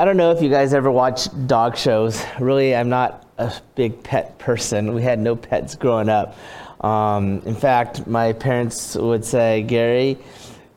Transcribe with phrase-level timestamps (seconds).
[0.00, 2.24] I don't know if you guys ever watch dog shows.
[2.38, 4.94] Really, I'm not a big pet person.
[4.94, 6.38] We had no pets growing up.
[6.82, 10.16] Um, in fact, my parents would say, Gary,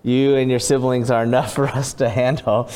[0.04, 2.70] you and your siblings are enough for us to handle.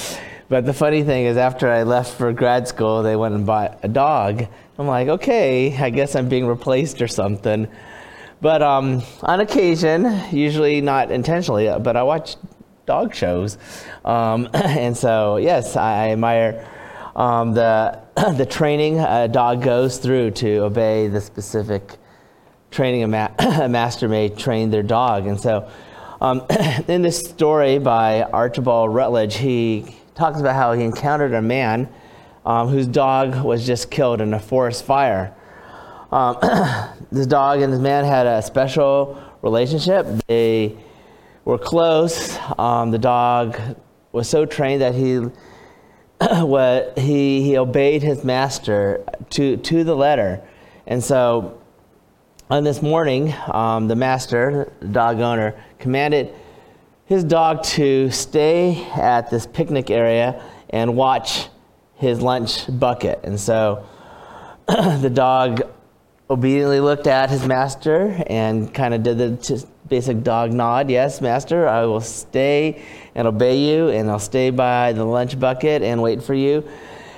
[0.47, 3.79] But the funny thing is, after I left for grad school, they went and bought
[3.84, 4.48] a dog.
[4.79, 7.68] I'm like, okay, I guess I'm being replaced or something.
[8.39, 12.38] But um, on occasion, usually not intentionally, but I watch
[12.88, 13.57] dog shows.
[14.04, 16.67] Um, and so, yes, I, admire
[17.15, 18.00] um, the,
[18.36, 21.97] the training a dog goes through to obey the specific
[22.71, 25.28] training a, ma- a master may train their dog.
[25.28, 25.69] And so,
[26.21, 26.45] um,
[26.87, 31.89] in this story by Archibald Rutledge, he talks about how he encountered a man
[32.45, 35.36] um, whose dog was just killed in a forest fire.
[36.09, 36.38] Um,
[37.11, 40.08] this dog and this man had a special relationship.
[40.28, 40.78] They
[41.47, 42.38] were close.
[42.59, 43.58] Um, the dog
[44.11, 45.16] was so trained that he,
[46.44, 50.42] what, he, he obeyed his master to, to the letter.
[50.88, 51.62] And so
[52.50, 56.36] on this morning, um, the master, the dog owner, commanded
[57.06, 61.48] his dog to stay at this picnic area and watch
[61.95, 63.22] his lunch bucket.
[63.23, 63.86] And so
[64.68, 65.62] the dog
[66.30, 70.90] obediently looked at his master and kind of did the basic dog nod.
[70.90, 72.84] Yes, master, I will stay
[73.16, 76.68] and obey you, and I'll stay by the lunch bucket and wait for you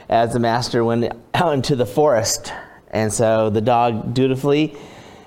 [0.09, 2.51] as the master went out into the forest.
[2.91, 4.75] And so the dog dutifully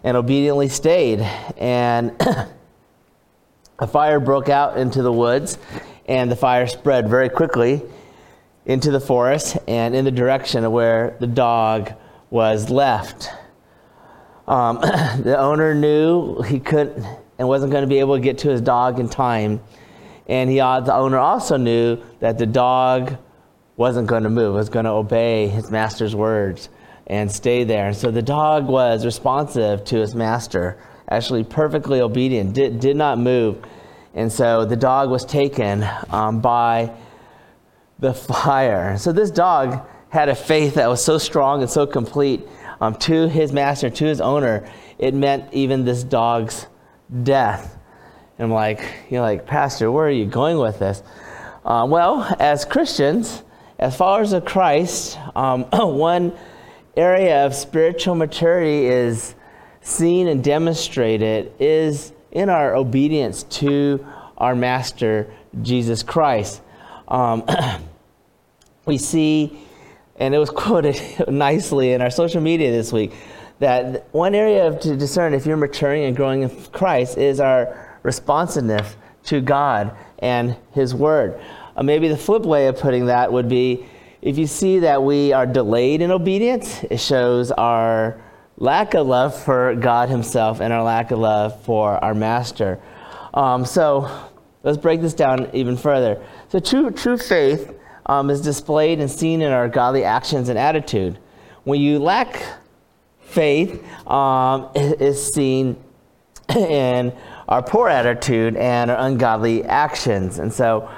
[0.02, 1.20] and obediently stayed.
[1.56, 2.16] And
[3.78, 5.58] a fire broke out into the woods,
[6.06, 7.82] and the fire spread very quickly
[8.64, 11.92] into the forest and in the direction of where the dog
[12.30, 13.30] was left.
[14.46, 14.80] Um,
[15.22, 17.04] the owner knew he couldn't
[17.42, 19.60] and wasn't going to be able to get to his dog in time.
[20.28, 23.16] And he, the owner also knew that the dog
[23.76, 26.68] wasn't going to move, was going to obey his master's words
[27.08, 27.88] and stay there.
[27.88, 33.18] And so the dog was responsive to his master, actually perfectly obedient, did, did not
[33.18, 33.60] move.
[34.14, 36.92] And so the dog was taken um, by
[37.98, 38.98] the fire.
[38.98, 42.46] So this dog had a faith that was so strong and so complete
[42.80, 44.64] um, to his master, to his owner,
[44.96, 46.68] it meant even this dog's
[47.22, 47.78] death.
[48.38, 51.02] And I'm like, you're like, Pastor, where are you going with this?
[51.64, 53.42] Um, well, as Christians,
[53.78, 56.32] as followers of Christ, um, one
[56.96, 59.34] area of spiritual maturity is
[59.80, 64.04] seen and demonstrated is in our obedience to
[64.38, 66.62] our Master, Jesus Christ.
[67.08, 67.44] Um,
[68.86, 69.58] we see,
[70.16, 73.12] and it was quoted nicely in our social media this week,
[73.62, 77.96] that one area of, to discern if you're maturing and growing in Christ is our
[78.02, 78.96] responsiveness
[79.26, 81.40] to God and His Word.
[81.76, 83.86] Uh, maybe the flip way of putting that would be
[84.20, 88.20] if you see that we are delayed in obedience, it shows our
[88.56, 92.80] lack of love for God Himself and our lack of love for our Master.
[93.32, 94.10] Um, so
[94.64, 96.20] let's break this down even further.
[96.48, 97.72] So true, true faith
[98.06, 101.16] um, is displayed and seen in our godly actions and attitude.
[101.62, 102.42] When you lack
[103.32, 105.76] faith, um, is seen
[106.54, 107.12] in
[107.48, 110.38] our poor attitude and our ungodly actions.
[110.38, 110.88] And so,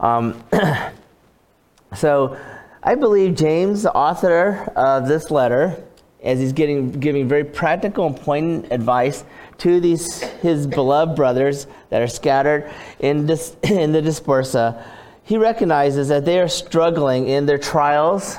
[0.00, 0.42] um,
[1.96, 2.36] so
[2.82, 5.82] I believe James, the author of this letter,
[6.22, 9.24] as he's getting, giving very practical and poignant advice
[9.58, 14.82] to these his beloved brothers that are scattered in, dis, in the dispersa,
[15.22, 18.36] he recognizes that they are struggling in their trials,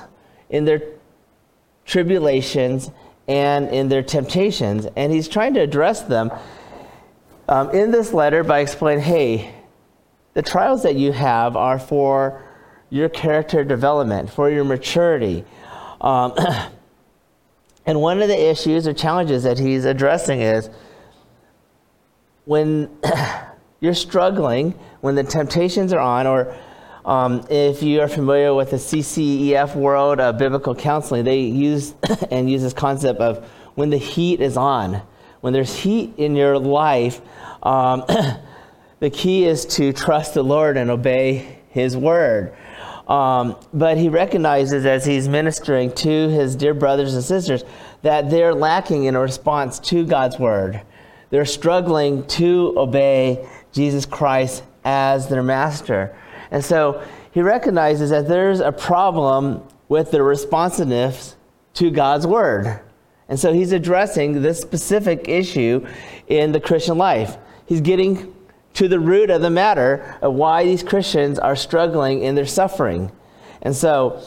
[0.49, 0.81] in their
[1.85, 2.91] tribulations,
[3.27, 4.87] and in their temptations.
[4.95, 6.31] And he's trying to address them
[7.49, 9.53] um, in this letter by explaining hey,
[10.33, 12.43] the trials that you have are for
[12.89, 15.43] your character development, for your maturity.
[15.99, 16.33] Um,
[17.85, 20.69] and one of the issues or challenges that he's addressing is
[22.45, 22.89] when
[23.81, 24.71] you're struggling,
[25.01, 26.55] when the temptations are on, or
[27.07, 31.95] um, if you are familiar with the CCEF world of biblical counseling, they use
[32.31, 35.01] and use this concept of when the heat is on.
[35.39, 37.21] When there's heat in your life,
[37.63, 38.03] um,
[38.99, 42.53] the key is to trust the Lord and obey His word.
[43.07, 47.63] Um, but he recognizes as he's ministering to his dear brothers and sisters
[48.01, 50.81] that they're lacking in a response to God's word.
[51.29, 56.17] They're struggling to obey Jesus Christ as their master.
[56.51, 61.35] And so he recognizes that there's a problem with the responsiveness
[61.75, 62.81] to God's word.
[63.29, 65.85] And so he's addressing this specific issue
[66.27, 67.37] in the Christian life.
[67.65, 68.33] He's getting
[68.73, 73.11] to the root of the matter of why these Christians are struggling in their suffering.
[73.61, 74.21] And so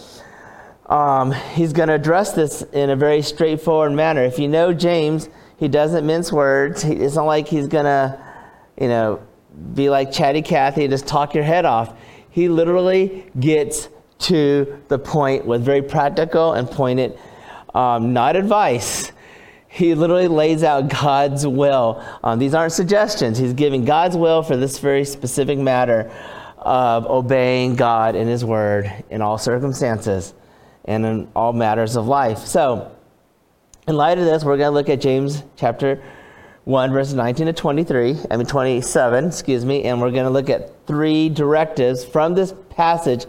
[0.87, 4.25] um, he's going to address this in a very straightforward manner.
[4.25, 6.83] If you know James, he doesn't mince words.
[6.83, 8.21] He, it's not like he's going to,
[8.79, 9.23] you know,
[9.75, 11.97] be like Chatty Cathy just talk your head off.
[12.31, 13.89] He literally gets
[14.21, 17.19] to the point with very practical and pointed,
[17.75, 19.13] um, not advice.
[19.69, 22.05] He literally lays out God's will.
[22.23, 23.39] Um, these aren't suggestions.
[23.39, 26.13] He's giving God's will for this very specific matter
[26.59, 30.35] of obeying God and His Word in all circumstances
[30.85, 32.39] and in all matters of life.
[32.39, 32.95] So,
[33.89, 36.03] in light of this, we're going to look at James chapter
[36.65, 40.51] 1, verses 19 to 23, I mean 27, excuse me, and we're going to look
[40.51, 43.25] at three directives from this passage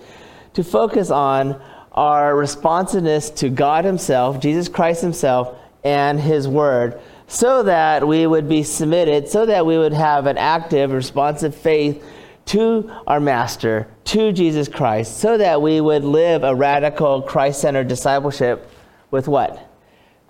[0.54, 1.62] to focus on
[1.94, 8.50] our responsiveness to God Himself, Jesus Christ Himself, and His Word, so that we would
[8.50, 12.04] be submitted, so that we would have an active, responsive faith
[12.48, 17.88] to our Master, to Jesus Christ, so that we would live a radical, Christ centered
[17.88, 18.70] discipleship
[19.10, 19.70] with what?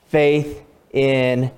[0.08, 0.62] Faith
[0.92, 1.52] in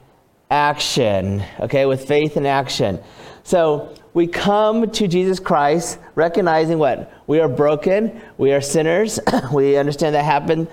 [0.54, 1.44] action.
[1.60, 3.00] Okay, with faith and action.
[3.44, 7.12] So we come to Jesus Christ recognizing what?
[7.26, 9.20] We are broken, we are sinners.
[9.54, 10.68] we understand that happened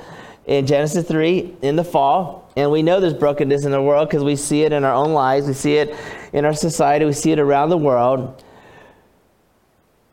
[0.45, 2.53] in Genesis 3 in the fall.
[2.57, 5.15] And we know there's brokenness in the world because we see it in our own
[5.15, 5.97] lives, we see it
[6.35, 8.45] in our society, we see it around the world.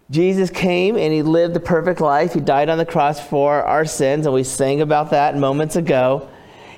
[0.09, 2.33] Jesus came and he lived the perfect life.
[2.33, 6.29] He died on the cross for our sins, and we sang about that moments ago.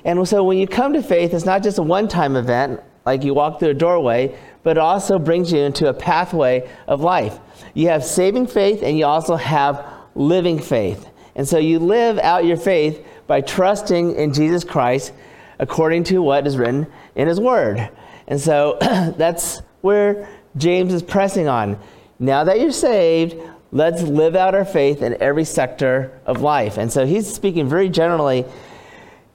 [0.04, 3.24] And so when you come to faith, it's not just a one time event, like
[3.24, 7.38] you walk through a doorway, but it also brings you into a pathway of life.
[7.74, 11.08] You have saving faith, and you also have living faith.
[11.34, 15.12] And so you live out your faith by trusting in Jesus Christ
[15.58, 17.88] according to what is written in his word.
[18.26, 21.78] And so that's where James is pressing on.
[22.18, 23.36] Now that you're saved,
[23.72, 26.76] let's live out our faith in every sector of life.
[26.76, 28.44] And so he's speaking very generally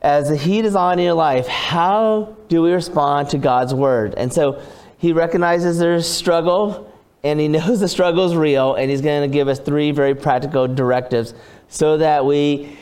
[0.06, 4.14] as the heat is on in your life, how do we respond to God's word?
[4.16, 4.62] And so
[5.00, 6.94] he recognizes there's struggle
[7.24, 10.14] and he knows the struggle is real and he's going to give us three very
[10.14, 11.34] practical directives
[11.70, 12.78] so that we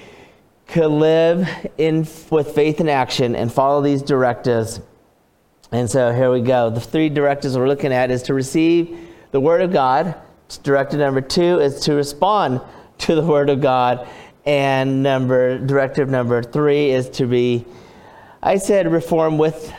[0.67, 1.47] could live
[1.77, 4.81] in with faith and action and follow these directives.
[5.71, 6.69] And so here we go.
[6.69, 8.99] The three directives we're looking at is to receive
[9.31, 10.13] the Word of God.
[10.61, 12.59] Directive number two is to respond
[12.99, 14.07] to the Word of God.
[14.45, 17.65] And number directive number three is to be,
[18.41, 19.73] I said, reform with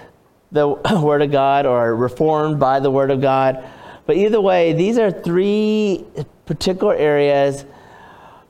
[0.53, 0.69] the
[1.03, 3.63] Word of God or reformed by the Word of God.
[4.07, 6.05] But either way, these are three
[6.47, 7.65] particular areas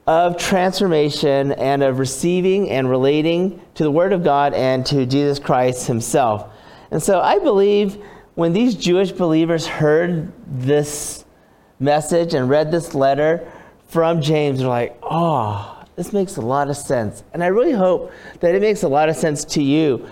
[0.07, 5.39] of transformation and of receiving and relating to the Word of God and to Jesus
[5.39, 6.53] Christ Himself.
[6.91, 7.99] And so I believe
[8.35, 11.25] when these Jewish believers heard this
[11.81, 13.51] message and read this letter
[13.89, 17.23] from James, they're like, oh, this makes a lot of sense.
[17.33, 20.09] And I really hope that it makes a lot of sense to you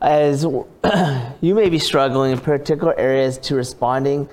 [0.00, 0.44] as
[1.40, 4.28] you may be struggling in particular areas to responding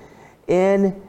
[0.47, 1.01] in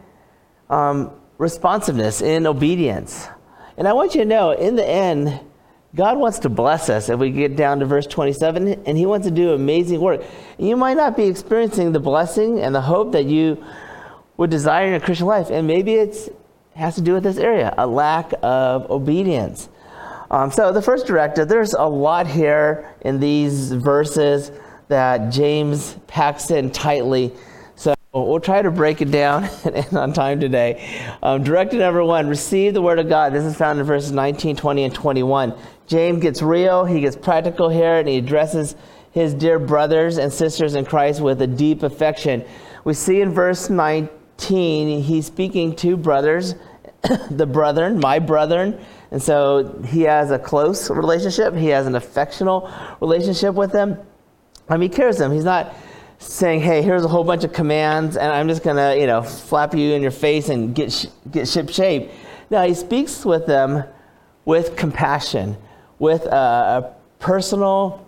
[0.70, 3.28] um, responsiveness, in obedience.
[3.76, 5.40] And I want you to know, in the end,
[5.94, 9.26] God wants to bless us if we get down to verse 27, and He wants
[9.26, 10.22] to do amazing work.
[10.58, 13.64] You might not be experiencing the blessing and the hope that you
[14.36, 16.36] would desire in a Christian life, and maybe it
[16.74, 19.68] has to do with this area a lack of obedience.
[20.30, 24.50] Um, so, the first directive, there's a lot here in these verses
[24.88, 27.32] that James packs in tightly.
[27.76, 31.14] So, we'll try to break it down and on time today.
[31.22, 33.32] Um, directive number one receive the word of God.
[33.32, 35.54] This is found in verses 19, 20, and 21.
[35.86, 38.74] James gets real, he gets practical here, and he addresses
[39.14, 42.44] his dear brothers and sisters in Christ with a deep affection.
[42.84, 46.54] We see in verse 19, he's speaking to brothers,
[47.30, 48.84] the brethren, my brethren.
[49.14, 52.68] And so he has a close relationship, he has an affectional
[53.00, 53.96] relationship with them.
[54.68, 55.30] I mean, he cares them.
[55.30, 55.72] He's not
[56.18, 59.22] saying, hey, here's a whole bunch of commands, and I'm just going to, you know,
[59.22, 62.10] flap you in your face and get, sh- get ship shape.
[62.50, 63.84] No, he speaks with them
[64.46, 65.58] with compassion
[66.00, 66.34] with a,
[66.82, 68.04] a personal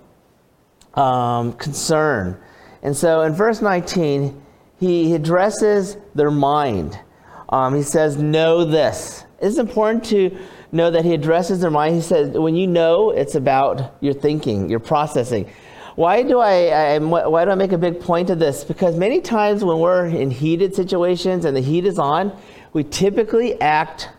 [0.95, 2.37] um, concern.
[2.83, 4.43] And so in verse 19,
[4.81, 6.99] he addresses their mind.
[7.49, 9.23] Um, he says, Know this.
[9.41, 10.37] It's important to
[10.73, 11.97] know that he addresses their mind.
[11.97, 15.51] He says, When you know, it's about your thinking, your processing.
[15.95, 18.65] Why do I, I, why do I make a big point of this?
[18.65, 22.39] Because many times when we're in heated situations and the heat is on,
[22.75, 24.11] we typically act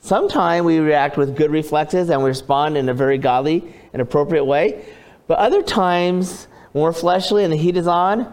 [0.00, 4.44] Sometimes we react with good reflexes and we respond in a very godly and appropriate
[4.44, 4.84] way.
[5.26, 8.32] But other times, when we're fleshly and the heat is on,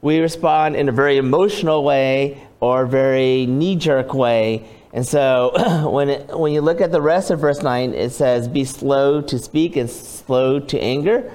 [0.00, 4.68] we respond in a very emotional way or very knee jerk way.
[4.92, 8.48] And so when, it, when you look at the rest of verse 9, it says,
[8.48, 11.32] Be slow to speak and slow to anger.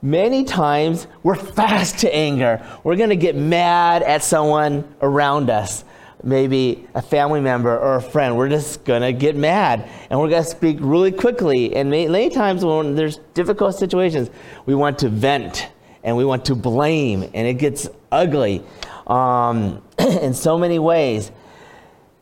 [0.00, 2.64] Many times we're fast to anger.
[2.84, 5.84] We're going to get mad at someone around us,
[6.22, 8.36] maybe a family member or a friend.
[8.36, 11.74] We're just going to get mad and we're going to speak really quickly.
[11.74, 14.30] And many, many times when there's difficult situations,
[14.66, 15.68] we want to vent
[16.04, 18.62] and we want to blame, and it gets ugly
[19.08, 21.32] um, in so many ways.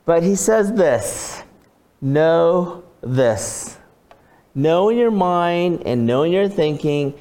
[0.06, 1.42] But he says this
[2.00, 3.76] know this.
[4.54, 7.12] Know in your mind and know in your thinking,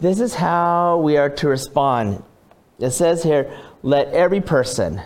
[0.00, 2.22] this is how we are to respond.
[2.78, 3.50] It says here,
[3.82, 5.00] let every person,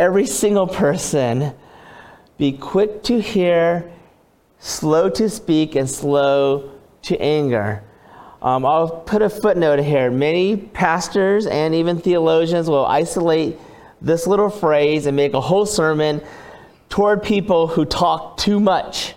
[0.00, 1.52] every single person,
[2.38, 3.92] be quick to hear,
[4.58, 7.84] slow to speak, and slow to anger.
[8.40, 10.10] Um, I'll put a footnote here.
[10.10, 13.58] Many pastors and even theologians will isolate
[14.00, 16.20] this little phrase and make a whole sermon
[16.88, 19.14] toward people who talk too much,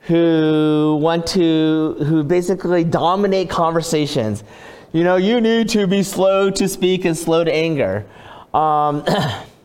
[0.00, 4.44] who want to, who basically dominate conversations.
[4.92, 8.06] You know, you need to be slow to speak and slow to anger.
[8.52, 9.04] Um,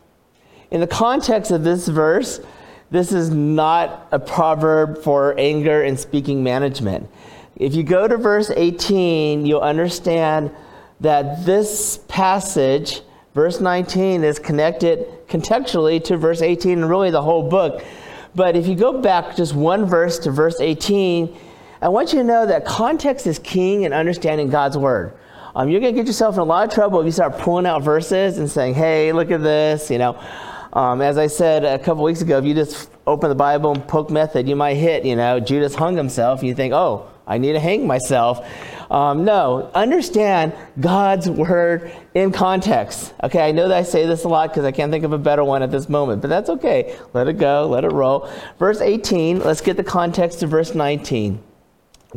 [0.71, 2.41] in the context of this verse,
[2.91, 7.07] this is not a proverb for anger and speaking management.
[7.55, 10.51] If you go to verse 18, you'll understand
[11.01, 13.01] that this passage,
[13.33, 17.83] verse 19, is connected contextually to verse 18 and really the whole book.
[18.35, 21.35] But if you go back just one verse to verse 18,
[21.81, 25.13] I want you to know that context is king in understanding God's word.
[25.55, 27.65] Um, you're going to get yourself in a lot of trouble if you start pulling
[27.65, 30.21] out verses and saying, hey, look at this, you know.
[30.73, 33.87] Um, as I said a couple weeks ago, if you just open the Bible and
[33.87, 37.37] poke method, you might hit, you know, Judas hung himself, and you think, oh, I
[37.37, 38.45] need to hang myself.
[38.91, 43.13] Um, no, understand God's word in context.
[43.23, 45.17] Okay, I know that I say this a lot because I can't think of a
[45.19, 46.97] better one at this moment, but that's okay.
[47.13, 48.29] Let it go, let it roll.
[48.57, 51.41] Verse 18, let's get the context to verse 19.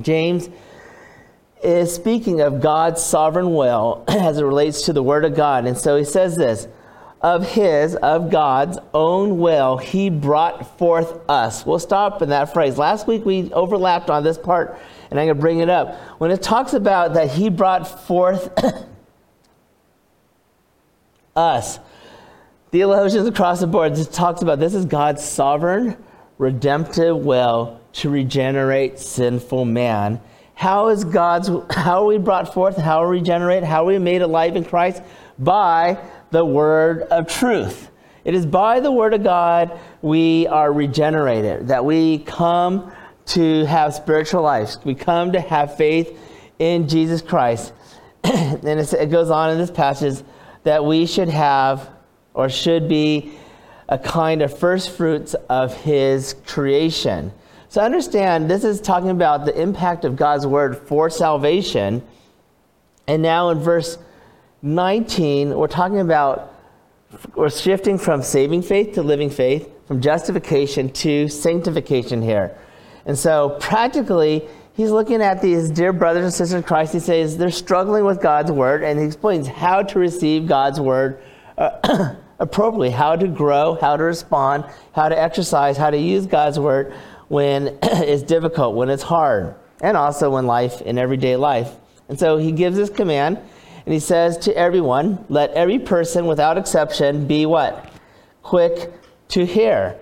[0.01, 0.49] James
[1.63, 5.67] is speaking of God's sovereign will as it relates to the word of God.
[5.67, 6.67] And so he says this
[7.23, 11.65] of his, of God's own will, he brought forth us.
[11.65, 12.77] We'll stop in that phrase.
[12.77, 14.79] Last week we overlapped on this part
[15.11, 15.95] and I'm going to bring it up.
[16.19, 18.51] When it talks about that he brought forth
[21.37, 21.79] us,
[22.71, 25.97] theologians across the board just talks about this is God's sovereign,
[26.39, 30.21] redemptive will to regenerate sinful man.
[30.55, 32.77] How is God's how are we brought forth?
[32.77, 33.65] How are we regenerated?
[33.65, 35.03] How are we made alive in Christ?
[35.39, 35.99] By
[36.33, 37.91] the word of truth.
[38.25, 42.93] It is by the word of God we are regenerated, that we come
[43.27, 44.77] to have spiritual life.
[44.85, 46.19] We come to have faith
[46.59, 47.73] in Jesus Christ.
[48.25, 50.25] and it goes on in this passage
[50.65, 51.91] that we should have
[52.35, 53.33] or should be
[53.89, 57.33] a kind of first fruits of his creation.
[57.69, 62.03] So understand this is talking about the impact of God's word for salvation.
[63.07, 63.99] And now in verse
[64.63, 66.55] 19, we're talking about
[67.35, 72.57] we're shifting from saving faith to living faith, from justification to sanctification here.
[73.05, 76.93] And so, practically, he's looking at these dear brothers and sisters in Christ.
[76.93, 81.21] He says they're struggling with God's word, and he explains how to receive God's word
[81.59, 86.59] uh, appropriately, how to grow, how to respond, how to exercise, how to use God's
[86.61, 86.95] word
[87.29, 91.73] when it's difficult, when it's hard, and also in life, in everyday life.
[92.09, 93.39] And so, he gives this command,
[93.85, 97.93] and he says to everyone, Let every person without exception be what?
[98.43, 98.93] Quick
[99.29, 99.99] to hear.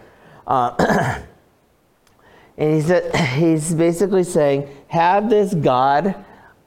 [0.47, 1.21] Uh,
[2.61, 2.93] And he's,
[3.37, 6.15] he's basically saying, have this God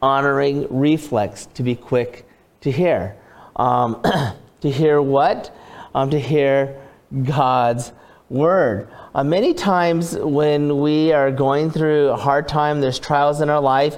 [0.01, 2.27] honoring reflex to be quick
[2.62, 3.15] to hear.
[3.55, 4.01] Um,
[4.62, 5.55] to hear what?
[5.93, 6.82] Um, to hear
[7.24, 7.91] God's
[8.27, 8.89] word.
[9.13, 13.62] Uh, many times when we are going through a hard time, there's trials in our
[13.62, 13.96] life,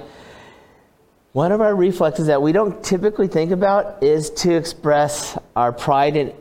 [1.36, 6.16] one of our reflexes that we don't typically think about is to express our pride
[6.16, 6.32] and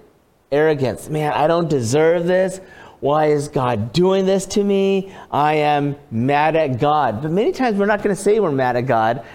[0.53, 1.09] arrogance.
[1.09, 2.61] Man, I don't deserve this.
[3.01, 5.13] Why is God doing this to me?
[5.29, 7.21] I am mad at God.
[7.21, 9.25] But many times we're not going to say we're mad at God.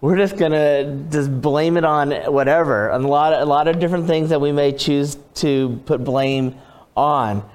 [0.00, 2.88] We're just going to just blame it on whatever.
[2.88, 6.54] A lot, of, a lot of different things that we may choose to put blame
[6.96, 7.46] on.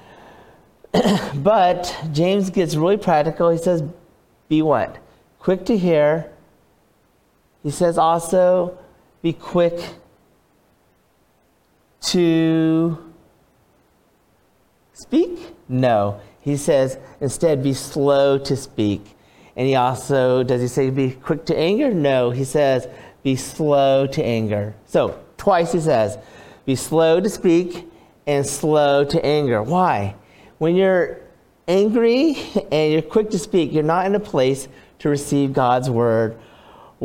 [1.33, 3.49] but James gets really practical.
[3.49, 3.81] He says,
[4.49, 4.99] Be what?
[5.39, 6.29] Quick to hear.
[7.65, 8.77] He says also,
[9.21, 9.81] Be quick
[12.01, 13.11] to
[14.93, 16.19] speak no.
[16.41, 19.01] He says, instead, be slow to speak.
[19.55, 21.91] And he also, does he say be quick to anger?
[21.91, 22.29] No.
[22.29, 22.87] He says,
[23.23, 24.75] be slow to anger.
[24.85, 26.19] So, twice he says,
[26.65, 27.89] be slow to speak
[28.27, 29.63] and slow to anger.
[29.63, 30.15] Why?
[30.59, 31.19] When you're
[31.67, 32.37] angry
[32.71, 34.67] and you're quick to speak, you're not in a place
[34.99, 36.37] to receive God's word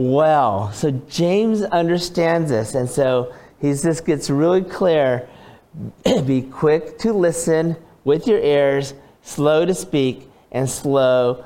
[0.01, 0.73] well.
[0.73, 5.29] So James understands this, and so he just gets really clear
[6.27, 11.45] be quick to listen with your ears, slow to speak, and slow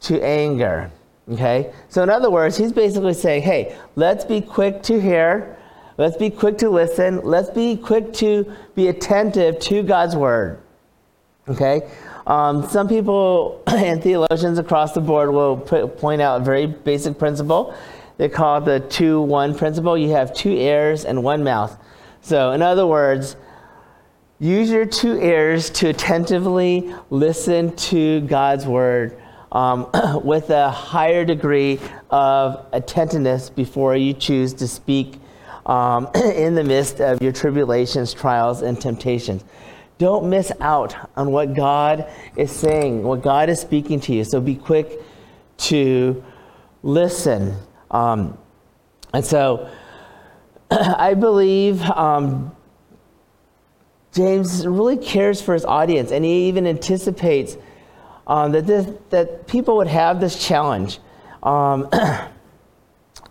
[0.00, 0.90] to anger.
[1.30, 1.72] Okay?
[1.88, 5.56] So, in other words, he's basically saying, hey, let's be quick to hear,
[5.96, 10.60] let's be quick to listen, let's be quick to be attentive to God's word.
[11.48, 11.88] Okay?
[12.26, 17.74] Um, some people and theologians across the board will point out a very basic principle.
[18.16, 19.98] They call it the 2 1 principle.
[19.98, 21.76] You have two ears and one mouth.
[22.22, 23.36] So, in other words,
[24.38, 29.20] use your two ears to attentively listen to God's word
[29.52, 29.90] um,
[30.24, 35.20] with a higher degree of attentiveness before you choose to speak
[35.66, 39.44] um, in the midst of your tribulations, trials, and temptations.
[40.04, 42.06] Don't miss out on what God
[42.36, 44.22] is saying, what God is speaking to you.
[44.22, 45.00] So be quick
[45.70, 46.22] to
[46.82, 47.56] listen.
[47.90, 48.36] Um,
[49.14, 49.70] and so
[50.70, 52.54] I believe um,
[54.12, 57.56] James really cares for his audience, and he even anticipates
[58.26, 60.98] um, that, this, that people would have this challenge
[61.42, 62.28] um, uh,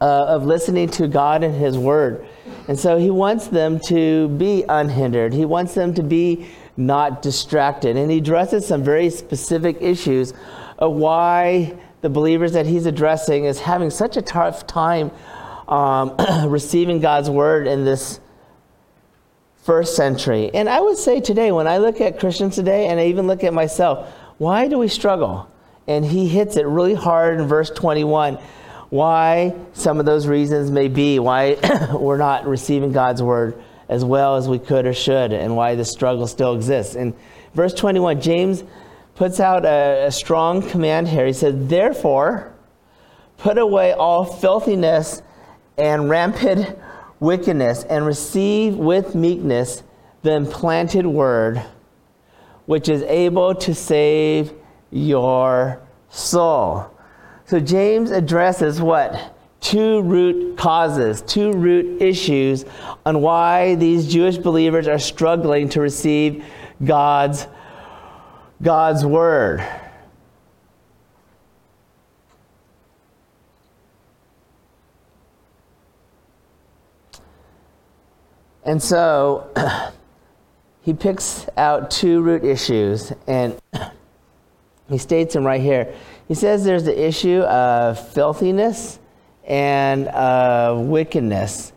[0.02, 2.26] of listening to God and His Word.
[2.68, 5.34] And so he wants them to be unhindered.
[5.34, 7.98] He wants them to be not distracted.
[7.98, 10.34] And he addresses some very specific issues
[10.78, 15.12] of why the believers that he's addressing is having such a tough time
[15.68, 16.16] um,
[16.50, 18.20] receiving God's word in this
[19.64, 20.52] first century.
[20.54, 23.44] And I would say today, when I look at Christians today, and I even look
[23.44, 25.50] at myself, why do we struggle?
[25.88, 28.40] And he hits it really hard in verse 21
[28.90, 31.58] why some of those reasons may be why
[31.94, 33.60] we're not receiving God's word
[33.90, 36.96] as well as we could or should, and why the struggle still exists.
[36.96, 37.14] In
[37.54, 38.64] verse 21, James
[39.16, 41.26] puts out a, a strong command here.
[41.26, 42.54] He said, Therefore,
[43.38, 45.22] put away all filthiness
[45.78, 46.78] and rampant
[47.24, 49.82] wickedness, and receive with meekness
[50.24, 51.64] the implanted word,
[52.66, 54.54] which is able to save
[54.92, 56.92] your soul.
[57.46, 59.33] So James addresses what?
[59.64, 62.66] Two root causes, two root issues
[63.06, 66.44] on why these Jewish believers are struggling to receive
[66.84, 67.48] God's,
[68.62, 69.66] God's word.
[78.66, 79.50] And so
[80.82, 83.58] he picks out two root issues and
[84.90, 85.96] he states them right here.
[86.28, 89.00] He says there's the issue of filthiness
[89.46, 91.74] and uh, wickedness.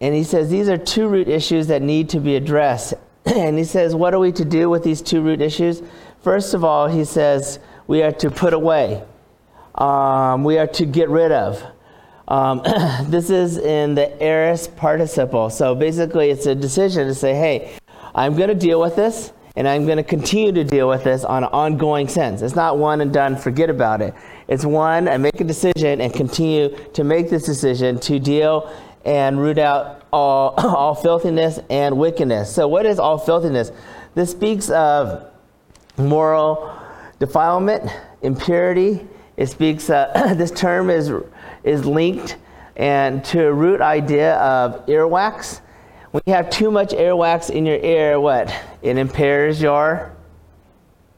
[0.00, 2.94] And he says these are two root issues that need to be addressed.
[3.24, 5.82] and he says, what are we to do with these two root issues?
[6.22, 9.02] First of all, he says we are to put away,
[9.74, 11.62] um, we are to get rid of.
[12.26, 12.62] Um,
[13.08, 15.50] this is in the aorist participle.
[15.50, 17.78] So basically, it's a decision to say, hey,
[18.14, 21.24] I'm going to deal with this and I'm going to continue to deal with this
[21.24, 22.42] on an ongoing sense.
[22.42, 24.14] It's not one and done, forget about it.
[24.48, 28.72] It's one, I make a decision and continue to make this decision to deal
[29.04, 32.52] and root out all, all filthiness and wickedness.
[32.52, 33.70] So, what is all filthiness?
[34.14, 35.30] This speaks of
[35.96, 36.74] moral
[37.18, 37.90] defilement,
[38.22, 39.06] impurity.
[39.36, 41.12] It speaks, uh, this term is,
[41.62, 42.36] is linked
[42.76, 45.60] and to a root idea of earwax
[46.10, 48.54] when you have too much earwax in your ear, what?
[48.80, 50.16] It impairs your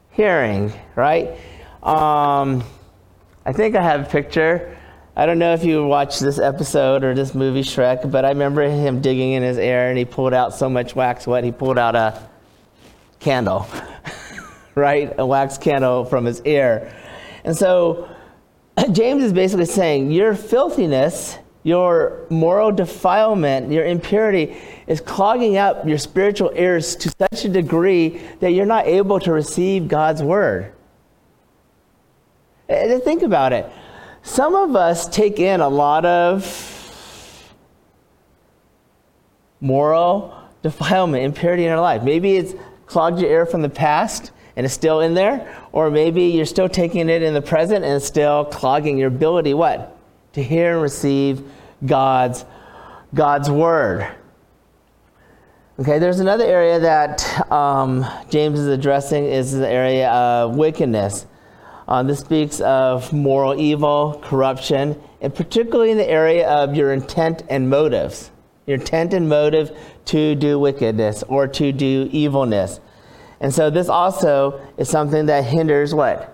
[0.09, 1.29] hearing, right?
[1.81, 2.63] Um,
[3.45, 4.77] I think I have a picture.
[5.15, 8.63] I don't know if you watched this episode or this movie Shrek, but I remember
[8.69, 11.27] him digging in his ear and he pulled out so much wax.
[11.27, 11.43] What?
[11.43, 12.29] He pulled out a
[13.19, 13.67] candle,
[14.75, 15.13] right?
[15.17, 16.93] A wax candle from his ear.
[17.43, 18.09] And so
[18.91, 25.97] James is basically saying your filthiness your moral defilement, your impurity is clogging up your
[25.97, 30.73] spiritual ears to such a degree that you're not able to receive God's word.
[32.71, 33.69] And think about it.
[34.23, 37.53] Some of us take in a lot of
[39.59, 42.03] moral defilement, impurity in our life.
[42.03, 42.53] Maybe it's
[42.85, 46.67] clogged your ear from the past and it's still in there, or maybe you're still
[46.67, 49.97] taking it in the present and it's still clogging your ability what?
[50.33, 51.43] to hear and receive
[51.85, 52.45] God's,
[53.13, 54.09] God's word.
[55.79, 61.25] Okay, there's another area that um, James is addressing is the area of wickedness.
[61.91, 67.43] Uh, this speaks of moral evil, corruption, and particularly in the area of your intent
[67.49, 68.31] and motives.
[68.65, 72.79] your intent and motive to do wickedness or to do evilness.
[73.41, 76.33] And so this also is something that hinders what?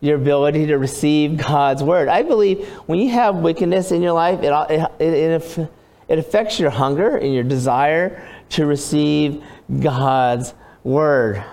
[0.00, 2.08] Your ability to receive God's word.
[2.08, 4.52] I believe when you have wickedness in your life, it,
[4.98, 5.70] it, it,
[6.08, 9.44] it affects your hunger and your desire to receive
[9.78, 11.44] God's word.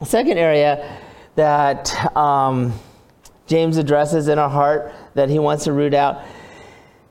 [0.00, 1.00] The second area
[1.38, 2.72] that um,
[3.46, 6.24] James addresses in our heart that he wants to root out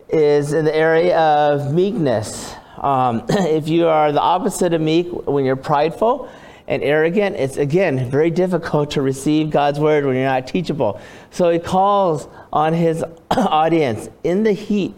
[0.09, 2.53] is in the area of meekness.
[2.77, 6.29] Um, if you are the opposite of meek, when you're prideful
[6.67, 10.99] and arrogant, it's again very difficult to receive God's word when you're not teachable.
[11.31, 14.93] So he calls on his audience in the heat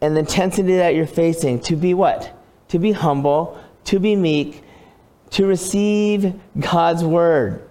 [0.00, 2.36] and the intensity that you're facing to be what?
[2.70, 4.64] To be humble, to be meek,
[5.30, 7.67] to receive God's word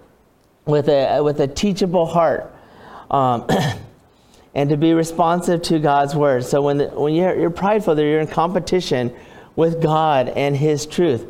[0.68, 2.54] with a, with a teachable heart.
[3.10, 3.46] Um,
[4.54, 6.44] and to be responsive to God's word.
[6.44, 9.14] So when, the, when you're, you're prideful, you're in competition
[9.56, 11.26] with God and His truth.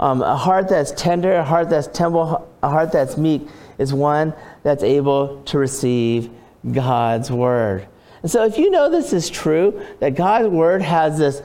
[0.00, 3.48] Um, a heart that's tender, a heart that's temple, a heart that's meek
[3.78, 6.30] is one that's able to receive
[6.70, 7.86] God's word.
[8.22, 11.42] And so, if you know this is true, that God's word has this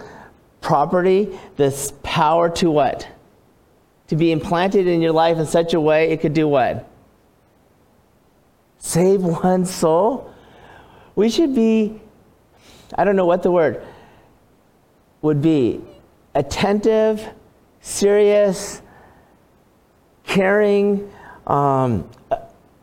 [0.61, 3.07] property, this power to what?
[4.07, 6.89] To be implanted in your life in such a way it could do what?
[8.83, 10.33] Save one soul
[11.15, 11.99] we should be,
[12.95, 13.85] I don't know what the word
[15.21, 15.81] would be,
[16.35, 17.25] attentive,
[17.81, 18.81] serious,
[20.25, 21.11] caring,
[21.47, 22.09] um,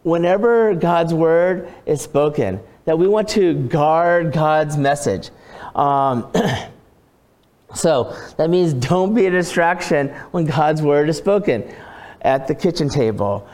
[0.03, 5.31] whenever God's word is spoken, that we want to guard God's message.
[5.75, 6.33] Um,
[7.75, 11.75] so that means don't be a distraction when God's word is spoken
[12.23, 13.47] at the kitchen table.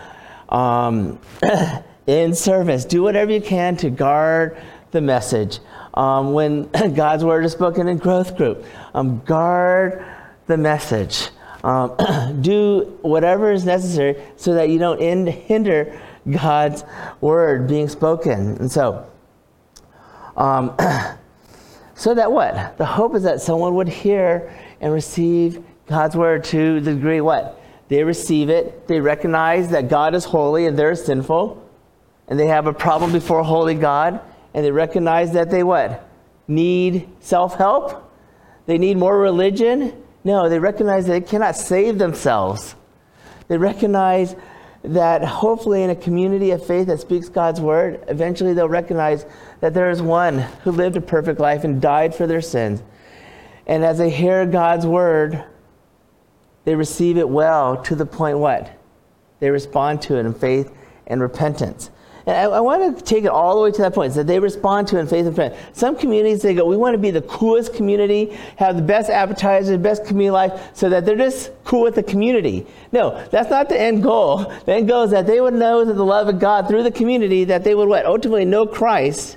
[0.48, 1.18] Um,
[2.06, 2.84] in service.
[2.84, 4.56] Do whatever you can to guard
[4.92, 5.58] the message.
[5.94, 8.64] Um, when God's word is spoken in growth group,
[8.94, 10.04] um, guard
[10.46, 11.28] the message.
[11.64, 11.96] Um,
[12.40, 16.84] do whatever is necessary so that you don't end, hinder God's
[17.20, 18.56] word being spoken.
[18.58, 19.06] And so,
[20.36, 20.76] um,
[21.94, 22.78] so that what?
[22.78, 27.60] The hope is that someone would hear and receive God's word to the degree what?
[27.88, 31.65] They receive it, they recognize that God is holy and they're sinful
[32.28, 34.20] and they have a problem before holy God,
[34.54, 36.08] and they recognize that they what?
[36.48, 38.02] Need self-help?
[38.66, 40.02] They need more religion?
[40.24, 42.74] No, they recognize that they cannot save themselves.
[43.48, 44.34] They recognize
[44.82, 49.26] that hopefully in a community of faith that speaks God's word, eventually they'll recognize
[49.60, 52.82] that there is one who lived a perfect life and died for their sins.
[53.66, 55.44] And as they hear God's word,
[56.64, 58.70] they receive it well to the point what?
[59.40, 60.72] They respond to it in faith
[61.06, 61.90] and repentance.
[62.26, 64.88] I, I, want to take it all the way to that point, that they respond
[64.88, 65.56] to in faith and prayer.
[65.72, 69.78] Some communities, they go, we want to be the coolest community, have the best appetizers,
[69.78, 72.66] best community life, so that they're just cool with the community.
[72.90, 74.52] No, that's not the end goal.
[74.64, 76.90] The end goal is that they would know that the love of God through the
[76.90, 78.04] community, that they would what?
[78.04, 79.36] Ultimately know Christ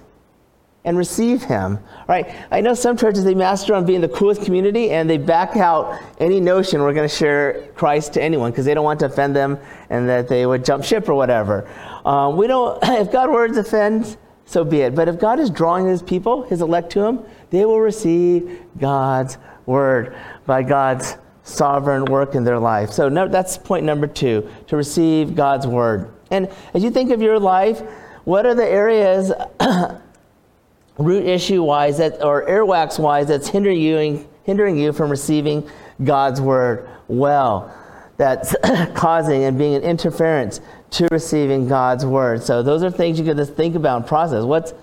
[0.86, 4.92] and receive him right i know some churches they master on being the coolest community
[4.92, 8.74] and they back out any notion we're going to share christ to anyone because they
[8.74, 11.70] don't want to offend them and that they would jump ship or whatever
[12.06, 14.96] um, we don't, if God words offend, so be it.
[14.96, 19.38] But if God is drawing his people, his elect to him, they will receive God's
[19.66, 22.92] word by God's sovereign work in their life.
[22.92, 26.12] So no, that's point number two, to receive God's word.
[26.32, 27.82] And as you think of your life,
[28.24, 29.32] what are the areas,
[30.98, 35.68] root issue wise, that, or earwax wise, that's hindering you, hindering you from receiving
[36.04, 37.76] God's word well?
[38.18, 38.56] That's
[38.94, 40.60] causing and being an interference
[40.92, 42.44] to receiving God's word.
[42.44, 44.44] So those are things you can just think about and process.
[44.44, 44.74] What's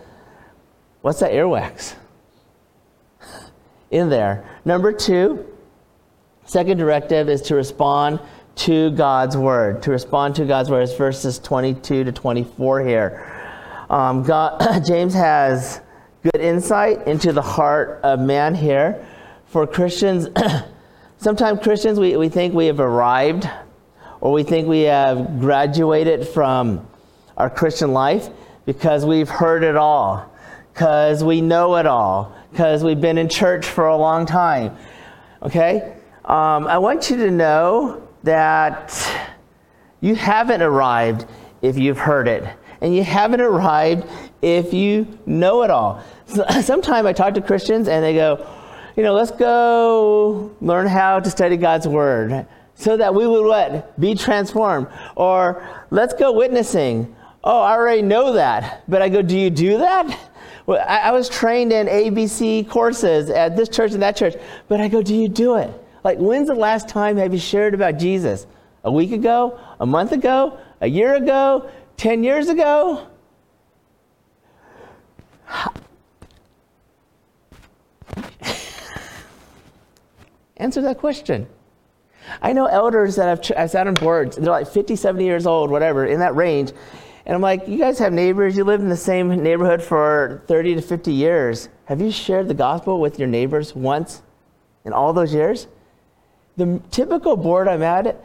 [1.02, 1.94] what's that earwax
[3.90, 4.48] in there?
[4.64, 5.46] Number two,
[6.44, 8.20] second directive is to respond
[8.56, 9.82] to God's word.
[9.82, 13.32] To respond to God's word is verses 22 to 24 here.
[13.90, 15.80] Um, God, James has
[16.22, 19.06] good insight into the heart of man here.
[19.46, 20.28] For Christians,
[21.18, 23.48] sometimes Christians, we, we think we have arrived
[24.20, 26.86] or we think we have graduated from
[27.36, 28.28] our Christian life
[28.64, 30.32] because we've heard it all,
[30.72, 34.76] because we know it all, because we've been in church for a long time.
[35.42, 35.94] Okay?
[36.24, 38.92] Um, I want you to know that
[40.00, 41.26] you haven't arrived
[41.62, 42.44] if you've heard it,
[42.80, 44.08] and you haven't arrived
[44.42, 46.02] if you know it all.
[46.26, 48.46] So, sometimes I talk to Christians and they go,
[48.96, 52.46] you know, let's go learn how to study God's Word
[52.76, 53.98] so that we would what?
[53.98, 54.86] Be transformed.
[55.16, 57.16] Or let's go witnessing.
[57.42, 58.84] Oh, I already know that.
[58.86, 60.30] But I go, do you do that?
[60.66, 64.34] Well, I, I was trained in ABC courses at this church and that church,
[64.68, 65.70] but I go, do you do it?
[66.04, 68.46] Like, when's the last time have you shared about Jesus?
[68.84, 69.58] A week ago?
[69.80, 70.58] A month ago?
[70.80, 71.70] A year ago?
[71.96, 73.06] 10 years ago?
[80.58, 81.46] Answer that question.
[82.42, 85.70] I know elders that have I've sat on boards, they're like 50, 70 years old,
[85.70, 86.72] whatever, in that range.
[87.24, 90.76] And I'm like, you guys have neighbors, you live in the same neighborhood for 30
[90.76, 91.68] to 50 years.
[91.86, 94.22] Have you shared the gospel with your neighbors once
[94.84, 95.66] in all those years?
[96.56, 98.24] The typical board I'm at,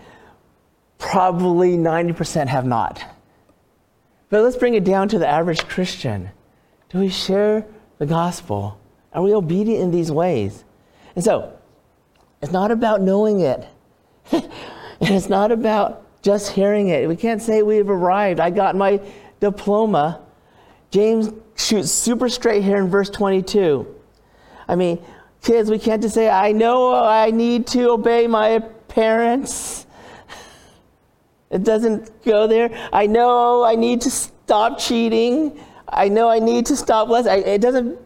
[0.99, 3.03] probably 90% have not.
[4.29, 6.29] But let's bring it down to the average Christian.
[6.89, 7.65] Do we share
[7.97, 8.79] the gospel?
[9.13, 10.63] Are we obedient in these ways?
[11.15, 11.51] And so,
[12.41, 13.67] it's not about knowing it.
[15.01, 17.07] it's not about just hearing it.
[17.07, 18.39] We can't say we've arrived.
[18.39, 19.01] I got my
[19.39, 20.21] diploma.
[20.91, 23.87] James shoots super straight here in verse 22.
[24.67, 25.03] I mean,
[25.41, 29.85] kids, we can't just say, I know I need to obey my parents.
[31.49, 32.69] It doesn't go there.
[32.93, 35.59] I know I need to stop cheating.
[35.85, 37.25] I know I need to stop less.
[37.25, 37.99] It doesn't,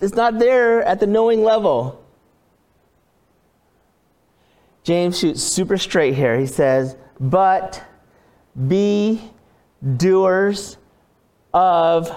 [0.00, 1.99] it's not there at the knowing level.
[4.82, 6.38] James shoots super straight here.
[6.38, 7.82] He says, But
[8.68, 9.20] be
[9.96, 10.78] doers
[11.52, 12.10] of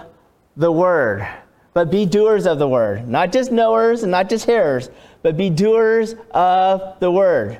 [0.56, 1.28] the word.
[1.74, 3.08] But be doers of the word.
[3.08, 4.90] Not just knowers and not just hearers,
[5.22, 7.60] but be doers of the word.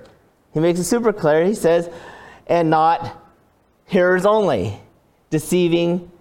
[0.54, 1.46] He makes it super clear.
[1.46, 1.90] He says,
[2.48, 3.22] And not
[3.86, 4.80] hearers only,
[5.30, 6.12] deceiving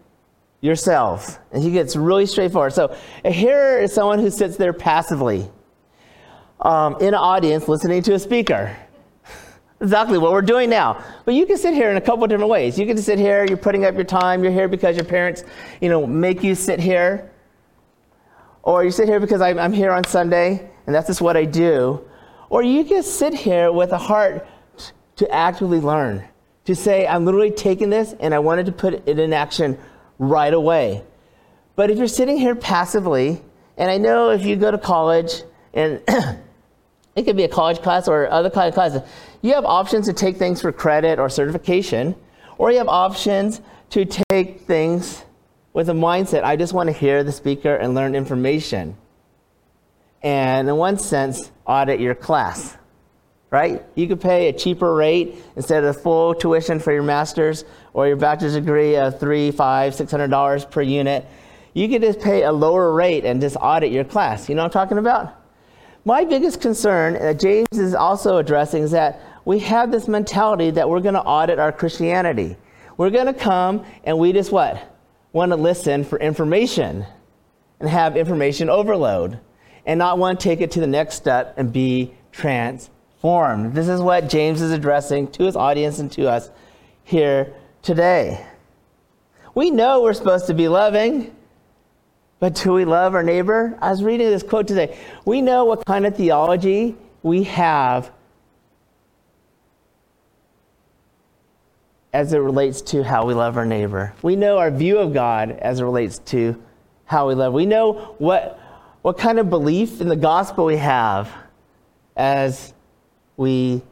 [0.61, 1.39] yourselves.
[1.53, 2.73] And he gets really straightforward.
[2.73, 5.51] So a hearer is someone who sits there passively
[6.63, 8.77] um, in an audience listening to a speaker.
[9.81, 11.05] exactly what we're doing now.
[11.25, 12.79] But you can sit here in a couple different ways.
[12.79, 15.45] You can sit here, you're putting up your time, you're here because your parents,
[15.81, 17.31] you know, make you sit here.
[18.63, 21.45] Or you sit here because I'm, I'm here on Sunday and that's just what I
[21.45, 22.01] do.
[22.49, 24.47] Or you can sit here with a heart
[25.17, 26.25] to actively learn,
[26.65, 29.79] to say, I'm literally taking this and I wanted to put it in action
[30.19, 31.03] right away.
[31.75, 33.43] But if you're sitting here passively,
[33.77, 35.43] and I know if you go to college
[35.75, 36.01] and
[37.15, 39.03] It could be a college class or other kind of classes.
[39.43, 42.15] You have options to take things for credit or certification,
[42.59, 45.25] or you have options to take things
[45.75, 48.97] with a mindset I just want to hear the speaker and learn information.
[50.23, 52.77] And in one sense, audit your class,
[53.51, 53.83] right?
[53.95, 58.17] You could pay a cheaper rate instead of full tuition for your master's or your
[58.17, 61.27] bachelor's degree of three, five, six hundred dollars per unit.
[61.75, 64.49] You could just pay a lower rate and just audit your class.
[64.49, 65.42] You know what I'm talking about?
[66.05, 70.89] My biggest concern that James is also addressing is that we have this mentality that
[70.89, 72.57] we're going to audit our Christianity.
[72.97, 74.97] We're going to come and we just what?
[75.33, 77.07] Want to listen for information
[77.79, 79.39] and have information overload
[79.87, 83.75] and not want to take it to the next step and be transformed.
[83.75, 86.51] This is what James is addressing to his audience and to us
[87.05, 88.45] here today.
[89.55, 91.35] We know we're supposed to be loving.
[92.43, 93.79] But do we love our neighbor?
[93.81, 94.99] I was reading this quote today.
[95.25, 98.11] We know what kind of theology we have
[102.13, 104.13] as it relates to how we love our neighbor.
[104.23, 106.61] We know our view of God as it relates to
[107.05, 107.53] how we love.
[107.53, 108.59] We know what,
[109.03, 111.33] what kind of belief in the gospel we have
[112.17, 112.75] as
[113.37, 113.83] we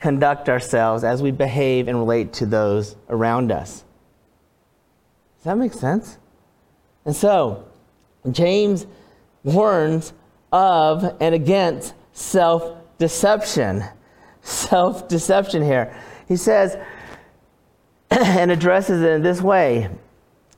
[0.00, 3.84] conduct ourselves, as we behave and relate to those around us.
[5.40, 6.16] Does that make sense?
[7.04, 7.66] And so,
[8.30, 8.86] James
[9.44, 10.12] warns
[10.52, 13.84] of and against self deception.
[14.42, 15.94] Self deception here.
[16.28, 16.76] He says,
[18.10, 19.88] and addresses it in this way.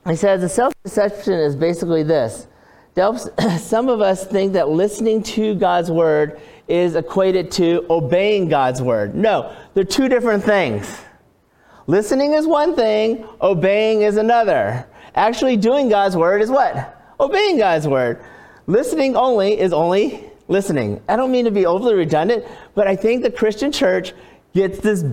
[0.07, 2.46] He says, the self deception is basically this.
[3.59, 9.14] Some of us think that listening to God's word is equated to obeying God's word.
[9.14, 11.01] No, they're two different things.
[11.87, 14.87] Listening is one thing, obeying is another.
[15.14, 17.01] Actually, doing God's word is what?
[17.20, 18.22] Obeying God's word.
[18.66, 21.03] Listening only is only listening.
[21.09, 22.44] I don't mean to be overly redundant,
[22.75, 24.12] but I think the Christian church
[24.55, 25.05] gets this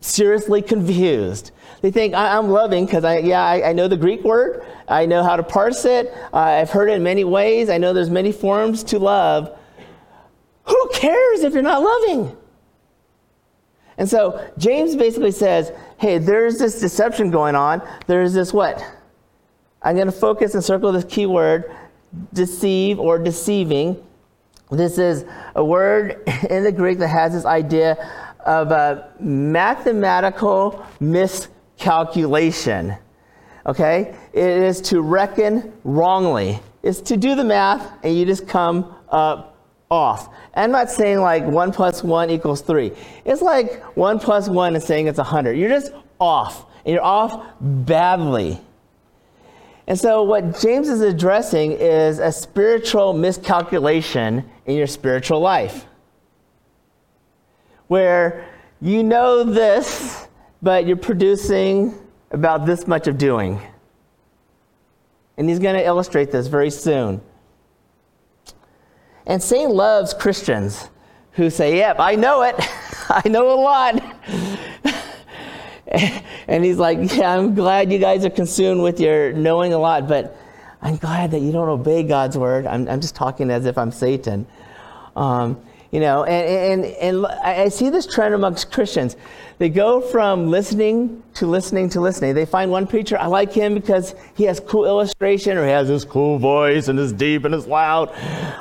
[0.00, 1.52] seriously confused.
[1.80, 4.64] They think I, am loving because I, yeah, I, I, know the Greek word.
[4.88, 6.12] I know how to parse it.
[6.32, 7.68] Uh, I've heard it in many ways.
[7.68, 9.56] I know there's many forms to love.
[10.64, 12.36] Who cares if you're not loving?
[13.98, 17.82] And so James basically says, hey, there's this deception going on.
[18.06, 18.84] There's this what?
[19.82, 21.74] I'm going to focus and circle this key word,
[22.32, 24.02] deceive or deceiving.
[24.70, 27.96] This is a word in the Greek that has this idea
[28.40, 32.96] of a mathematical miscalculation.
[33.66, 34.14] Okay?
[34.32, 36.60] It is to reckon wrongly.
[36.82, 39.52] It's to do the math and you just come up
[39.90, 40.28] off.
[40.54, 42.92] I'm not saying like 1 plus 1 equals 3.
[43.24, 45.52] It's like 1 plus 1 is saying it's 100.
[45.52, 46.66] You're just off.
[46.84, 48.60] And you're off badly.
[49.86, 55.86] And so, what James is addressing is a spiritual miscalculation in your spiritual life.
[57.88, 58.48] Where
[58.80, 60.28] you know this,
[60.62, 61.98] but you're producing
[62.30, 63.60] about this much of doing.
[65.36, 67.20] And he's going to illustrate this very soon.
[69.26, 70.90] And Satan loves Christians
[71.32, 72.54] who say, Yep, I know it.
[73.08, 74.02] I know a lot.
[76.48, 80.08] and he's like, Yeah, I'm glad you guys are consumed with your knowing a lot,
[80.08, 80.36] but
[80.80, 82.66] I'm glad that you don't obey God's word.
[82.66, 84.46] I'm, I'm just talking as if I'm Satan.
[85.14, 85.60] Um,
[85.92, 89.14] you know, and, and, and I see this trend amongst Christians.
[89.58, 92.34] They go from listening to listening to listening.
[92.34, 95.88] They find one preacher, I like him because he has cool illustration or he has
[95.88, 98.08] this cool voice and is deep and is loud.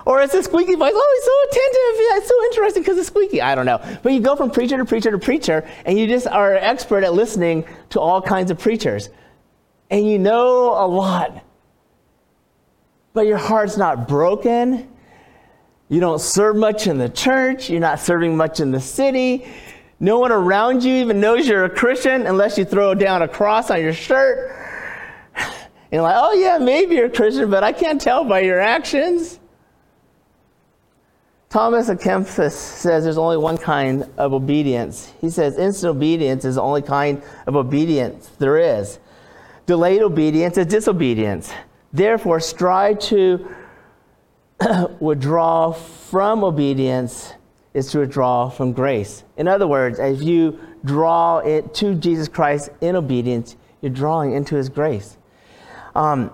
[0.06, 0.92] Or it's a squeaky voice.
[0.94, 2.02] Oh, he's so attentive.
[2.02, 3.42] Yeah, it's so interesting because it's squeaky.
[3.42, 3.80] I don't know.
[4.04, 7.06] But you go from preacher to preacher to preacher and you just are an expert
[7.06, 9.10] at listening to all kinds of preachers.
[9.90, 11.46] And you know a lot.
[13.14, 14.90] But your heart's not broken
[15.92, 17.70] you don't serve much in the church.
[17.70, 19.46] You're not serving much in the city.
[20.00, 23.70] No one around you even knows you're a Christian unless you throw down a cross
[23.70, 24.58] on your shirt.
[25.94, 29.42] And like, oh, yeah, maybe you're a Christian, but I can't tell by your actions.
[31.50, 35.12] Thomas Kempis says there's only one kind of obedience.
[35.20, 39.00] He says instant obedience is the only kind of obedience there is.
[39.66, 41.52] Delayed obedience is disobedience.
[41.92, 43.54] Therefore, strive to
[45.00, 47.34] withdraw from obedience
[47.74, 49.24] is to withdraw from grace.
[49.38, 54.56] In other words, as you draw it to Jesus Christ in obedience, you're drawing into
[54.56, 55.18] his grace.
[55.96, 56.32] Um,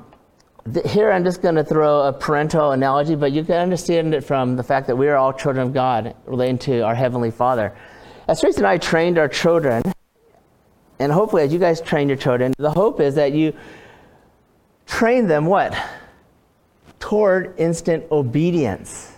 [0.72, 4.24] th- here I'm just going to throw a parental analogy, but you can understand it
[4.24, 7.76] from the fact that we are all children of God relating to our Heavenly Father.
[8.28, 9.84] As Tracy and I trained our children,
[11.00, 13.54] and hopefully as you guys train your children, the hope is that you
[14.86, 15.78] train them what?
[17.00, 19.14] Toward instant obedience.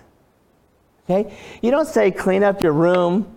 [1.10, 1.34] Okay?
[1.62, 3.36] You don't say clean up your room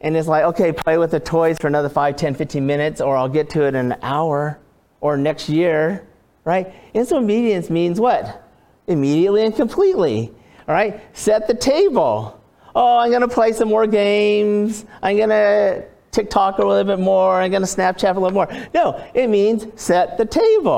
[0.00, 3.16] and it's like, okay, play with the toys for another 5, 10, 15 minutes, or
[3.16, 4.58] I'll get to it in an hour
[5.00, 6.06] or next year,
[6.44, 6.74] right?
[6.92, 8.48] Instant obedience means what?
[8.88, 10.32] Immediately and completely.
[10.66, 11.00] All right?
[11.16, 12.40] Set the table.
[12.74, 14.86] Oh, I'm going to play some more games.
[15.02, 17.40] I'm going to TikTok a little bit more.
[17.40, 18.48] I'm going to Snapchat a little more.
[18.74, 20.70] No, it means set the table.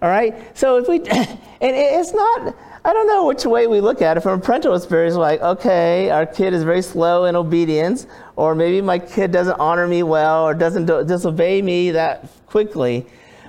[0.00, 0.56] All right?
[0.56, 4.20] So if we, and it's not, I don't know which way we look at it.
[4.20, 8.80] From a parental experience, like, okay, our kid is very slow in obedience, or maybe
[8.80, 13.04] my kid doesn't honor me well, or doesn't do, disobey me that quickly.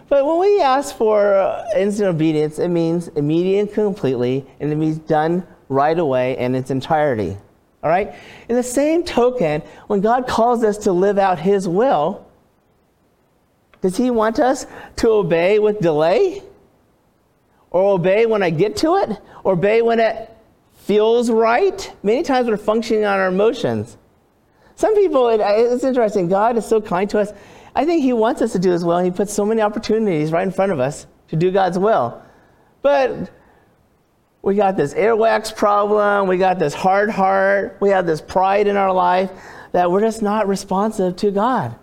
[0.09, 4.75] But when we ask for uh, instant obedience, it means immediate and completely, and it
[4.75, 7.37] means done right away in its entirety.
[7.85, 8.15] All right?
[8.49, 12.25] In the same token, when God calls us to live out His will,
[13.81, 16.41] does He want us to obey with delay?
[17.69, 19.19] Or obey when I get to it?
[19.43, 20.35] Or obey when it
[20.77, 21.93] feels right?
[22.01, 23.97] Many times we're functioning on our emotions.
[24.75, 27.33] Some people, it's interesting, God is so kind to us.
[27.75, 30.31] I think He wants us to do His will, and He puts so many opportunities
[30.31, 32.19] right in front of us to do God's will.
[32.81, 33.29] But
[34.45, 38.77] we got this airwax problem, we got this hard heart, we have this pride in
[38.77, 39.31] our life
[39.71, 41.75] that we're just not responsive to God.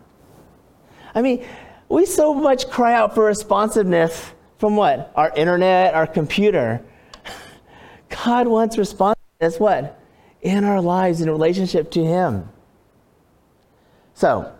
[1.13, 1.45] I mean,
[1.89, 5.11] we so much cry out for responsiveness from what?
[5.17, 6.81] Our internet, our computer.
[8.25, 10.01] God wants responsiveness, what?
[10.41, 12.49] In our lives, in relationship to Him.
[14.15, 14.53] So,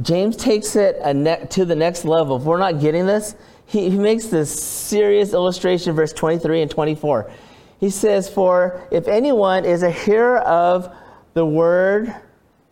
[0.00, 2.38] James takes it ne- to the next level.
[2.38, 7.30] If we're not getting this, he, he makes this serious illustration, verse 23 and 24.
[7.78, 10.94] He says, For if anyone is a hearer of
[11.34, 12.14] the word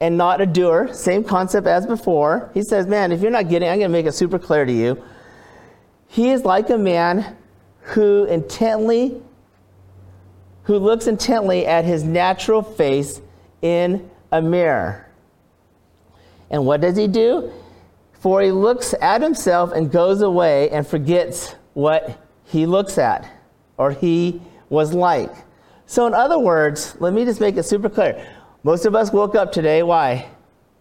[0.01, 3.69] and not a doer, same concept as before, he says, Man, if you're not getting,
[3.69, 5.03] I'm going to make it super clear to you.
[6.07, 7.37] He is like a man
[7.81, 9.21] who intently,
[10.63, 13.21] who looks intently at his natural face
[13.63, 15.07] in a mirror.
[16.51, 17.53] And what does he do?
[18.25, 23.31] For he looks at himself and goes away and forgets what he looks at
[23.77, 25.31] or he was like.
[25.85, 28.27] So, in other words, let me just make it super clear.
[28.63, 29.83] Most of us woke up today.
[29.83, 30.27] Why?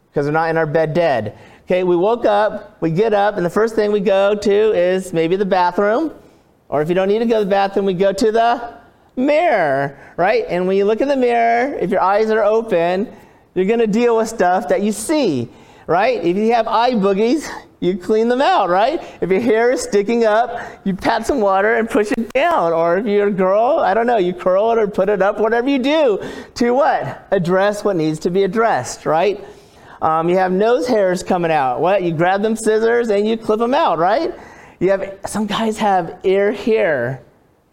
[0.10, 1.38] Because we're not in our bed dead.
[1.64, 5.12] Okay, we woke up, we get up, and the first thing we go to is
[5.12, 6.14] maybe the bathroom.
[6.70, 8.74] Or if you don't need to go to the bathroom, we go to the
[9.18, 10.46] mirror, right?
[10.48, 13.14] And when you look in the mirror, if your eyes are open,
[13.54, 15.50] you're going to deal with stuff that you see
[15.88, 16.24] right?
[16.24, 19.02] If you have eye boogies, you clean them out, right?
[19.22, 22.72] If your hair is sticking up, you pat some water and push it down.
[22.72, 25.38] Or if you're a girl, I don't know, you curl it or put it up,
[25.40, 26.24] whatever you do
[26.56, 27.28] to what?
[27.32, 29.44] Address what needs to be addressed, right?
[30.02, 31.82] Um, you have nose hairs coming out.
[31.82, 32.04] What?
[32.04, 34.34] You grab them scissors and you clip them out, right?
[34.80, 37.22] You have some guys have ear hair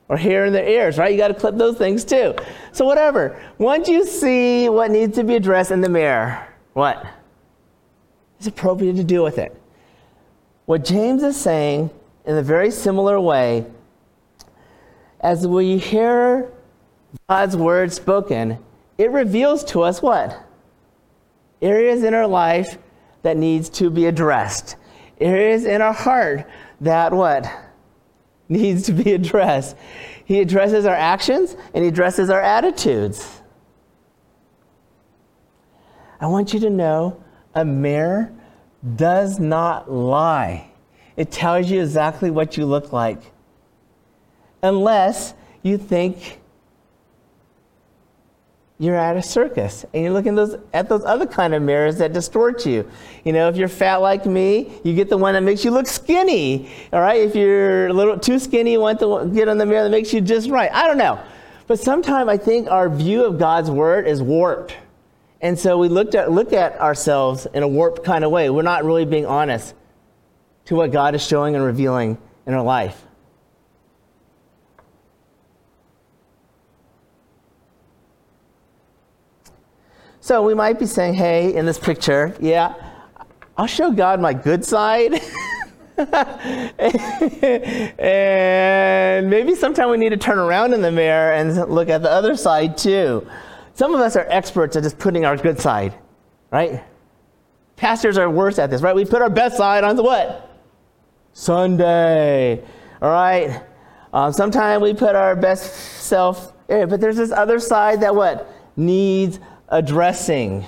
[0.08, 1.12] or hair in their ears, right?
[1.12, 2.34] You got to clip those things too.
[2.72, 3.40] So whatever.
[3.58, 7.06] Once you see what needs to be addressed in the mirror, what?
[8.40, 9.54] It's appropriate to do with it.
[10.64, 11.90] What James is saying
[12.24, 13.66] in a very similar way,
[15.20, 16.50] as we hear
[17.28, 18.58] God's word spoken,
[18.96, 20.42] it reveals to us what?
[21.60, 22.78] Areas in our life
[23.20, 24.76] that needs to be addressed.
[25.20, 26.48] Areas in our heart
[26.80, 27.46] that what?
[28.48, 29.76] Needs to be addressed.
[30.24, 33.42] He addresses our actions and he addresses our attitudes.
[36.18, 37.22] I want you to know
[37.54, 38.32] a mirror
[38.96, 40.70] does not lie.
[41.16, 43.20] It tells you exactly what you look like.
[44.62, 46.40] Unless you think
[48.78, 52.14] you're at a circus and you're looking those, at those other kind of mirrors that
[52.14, 52.90] distort you.
[53.24, 55.86] You know, if you're fat like me, you get the one that makes you look
[55.86, 56.70] skinny.
[56.90, 59.82] All right, if you're a little too skinny, you want to get on the mirror
[59.82, 60.72] that makes you just right.
[60.72, 61.20] I don't know.
[61.66, 64.74] But sometimes I think our view of God's word is warped.
[65.40, 68.50] And so we looked at, look at ourselves in a warped kind of way.
[68.50, 69.74] We're not really being honest
[70.66, 73.04] to what God is showing and revealing in our life.
[80.22, 82.74] So we might be saying, hey, in this picture, yeah,
[83.56, 85.14] I'll show God my good side.
[87.98, 92.10] and maybe sometime we need to turn around in the mirror and look at the
[92.10, 93.26] other side too.
[93.80, 95.94] Some of us are experts at just putting our good side,
[96.50, 96.84] right?
[97.76, 98.94] Pastors are worse at this, right?
[98.94, 100.54] We put our best side on the what?
[101.32, 102.62] Sunday,
[103.00, 103.62] all right?
[104.12, 105.72] Um, sometimes we put our best
[106.02, 108.52] self, but there's this other side that what?
[108.76, 110.66] Needs addressing.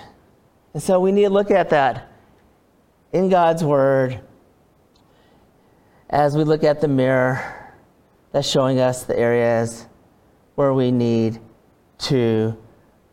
[0.72, 2.10] And so we need to look at that
[3.12, 4.22] in God's Word
[6.08, 7.76] as we look at the mirror
[8.30, 9.86] that's showing us the areas
[10.54, 11.38] where we need
[11.98, 12.56] to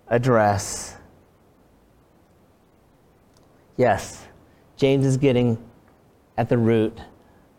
[0.10, 0.96] address.
[3.78, 4.26] Yes,
[4.78, 5.58] James is getting
[6.38, 7.00] at the root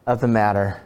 [0.06, 0.80] of the matter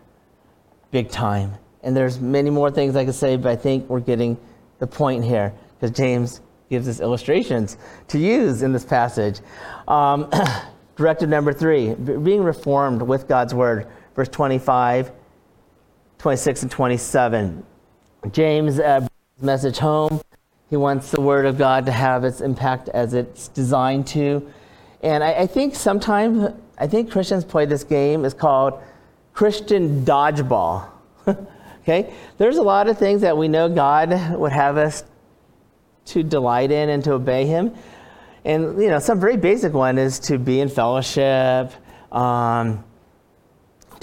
[0.91, 1.55] big time.
[1.83, 4.39] And there's many more things I could say, but I think we're getting
[4.79, 6.41] the point here because James
[6.71, 7.77] gives us illustrations
[8.09, 9.41] to use in this passage.
[9.89, 10.31] Um,
[10.97, 15.11] directive number three being reformed with God's word, verse 25,
[16.19, 17.67] 26, and 27.
[18.31, 19.07] James' uh,
[19.41, 20.21] message home.
[20.75, 24.45] He wants the word of God to have its impact as it's designed to.
[25.05, 28.25] And I, I think sometimes, I think Christians play this game.
[28.25, 28.83] It's called
[29.35, 30.89] Christian dodgeball.
[31.83, 32.13] okay?
[32.39, 35.05] There's a lot of things that we know God would have us
[36.07, 37.73] to delight in and to obey Him.
[38.45, 41.71] And, you know, some very basic one is to be in fellowship,
[42.11, 42.83] um,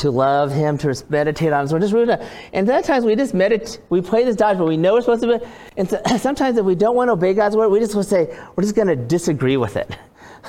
[0.01, 1.67] to love Him, to meditate on Him.
[1.67, 2.17] So we're just really,
[2.53, 5.21] and at times we just meditate, we play this dodge, but we know we're supposed
[5.23, 5.45] to be.
[5.77, 8.63] And so, sometimes if we don't want to obey God's word, we just say, we're
[8.63, 9.95] just going to disagree with it.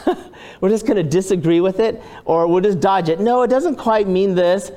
[0.60, 3.20] we're just going to disagree with it, or we'll just dodge it.
[3.20, 4.70] No, it doesn't quite mean this.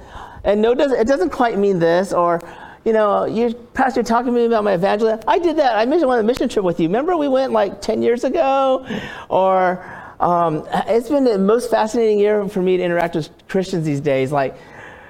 [0.43, 2.39] And no, it doesn't quite mean this, or
[2.83, 5.19] you know, you pastor talking to me about my evangelism.
[5.27, 5.75] I did that.
[5.75, 6.87] I mentioned one of the mission trip with you.
[6.87, 8.85] Remember we went like 10 years ago?
[9.27, 14.01] Or um, it's been the most fascinating year for me to interact with Christians these
[14.01, 14.31] days.
[14.31, 14.57] Like,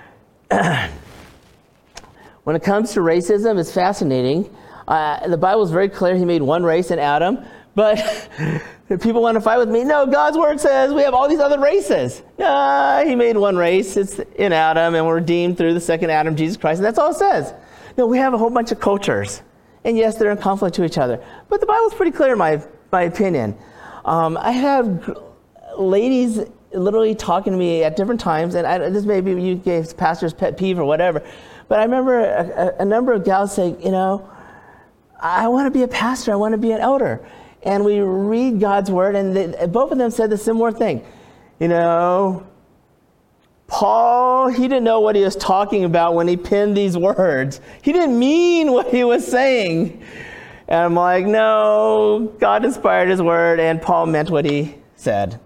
[0.50, 4.54] when it comes to racism, it's fascinating.
[4.88, 6.16] Uh, the Bible is very clear.
[6.16, 7.40] He made one race in Adam,
[7.74, 8.30] but
[9.02, 9.84] people want to fight with me.
[9.84, 12.22] No, God's word says we have all these other races.
[12.38, 13.98] No, he made one race.
[13.98, 17.12] It's in Adam, and we're redeemed through the second Adam, Jesus Christ, and that's all
[17.12, 17.54] it says.
[17.98, 19.42] No, we have a whole bunch of cultures.
[19.84, 21.24] And yes, they're in conflict to each other.
[21.48, 23.56] But the Bible's pretty clear, in my, my opinion.
[24.06, 25.18] Um, I have
[25.78, 26.40] ladies
[26.72, 30.34] literally talking to me at different times, and I, this may be you gave pastor's
[30.34, 31.24] pet peeve or whatever,
[31.68, 34.30] but I remember a, a, a number of gals saying, you know,
[35.20, 37.26] I want to be a pastor, I want to be an elder.
[37.64, 41.04] And we read God's word, and they, both of them said the similar thing.
[41.60, 42.46] You know,
[43.66, 47.60] Paul, he didn't know what he was talking about when he penned these words.
[47.82, 50.04] He didn't mean what he was saying.
[50.68, 55.40] And I'm like, no, God inspired his word, and Paul meant what he said.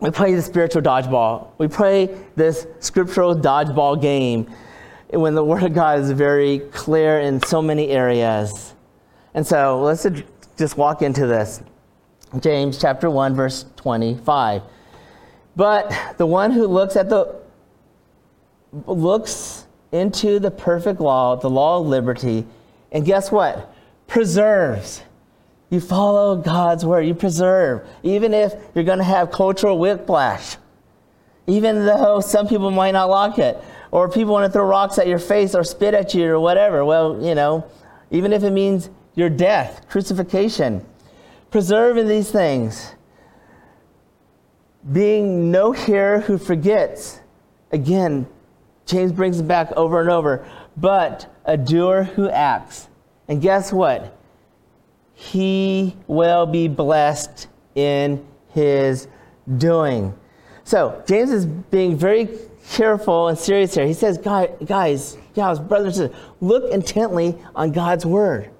[0.00, 1.48] We play the spiritual dodgeball.
[1.56, 4.52] We play this scriptural dodgeball game
[5.10, 8.74] when the word of God is very clear in so many areas.
[9.32, 10.06] And so let's
[10.58, 11.62] just walk into this.
[12.40, 14.62] James chapter 1, verse 25.
[15.56, 17.40] But the one who looks at the
[18.86, 22.44] looks into the perfect law, the law of liberty,
[22.94, 23.74] and guess what?
[24.06, 25.02] Preserves.
[25.68, 30.56] You follow God's word, you preserve, even if you're going to have cultural whiplash,
[31.48, 33.58] even though some people might not like it,
[33.90, 36.84] or people want to throw rocks at your face or spit at you or whatever.
[36.84, 37.68] Well, you know,
[38.10, 40.84] even if it means your death, crucifixion,
[41.50, 42.94] preserve in these things.
[44.92, 47.20] Being no hearer who forgets.
[47.72, 48.26] Again,
[48.86, 52.88] James brings it back over and over, but a doer who acts.
[53.28, 54.16] And guess what?
[55.14, 59.08] He will be blessed in his
[59.56, 60.14] doing.
[60.64, 62.28] So, James is being very
[62.70, 63.86] careful and serious here.
[63.86, 66.00] He says, guys, brothers
[66.40, 68.50] look intently on God's word.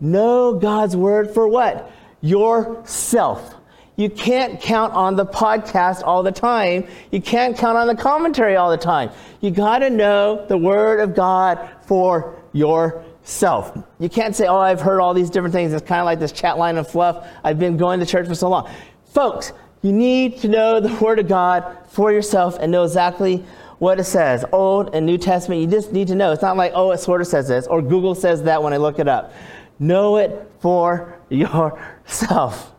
[0.00, 1.90] Know God's word for what?
[2.20, 3.54] Yourself.
[3.98, 6.86] You can't count on the podcast all the time.
[7.10, 9.10] You can't count on the commentary all the time.
[9.40, 13.76] You got to know the Word of God for yourself.
[13.98, 15.72] You can't say, oh, I've heard all these different things.
[15.72, 17.26] It's kind of like this chat line of fluff.
[17.42, 18.70] I've been going to church for so long.
[19.06, 23.44] Folks, you need to know the Word of God for yourself and know exactly
[23.80, 24.44] what it says.
[24.52, 26.30] Old and New Testament, you just need to know.
[26.30, 28.76] It's not like, oh, it sort of says this, or Google says that when I
[28.76, 29.32] look it up.
[29.80, 32.76] Know it for yourself.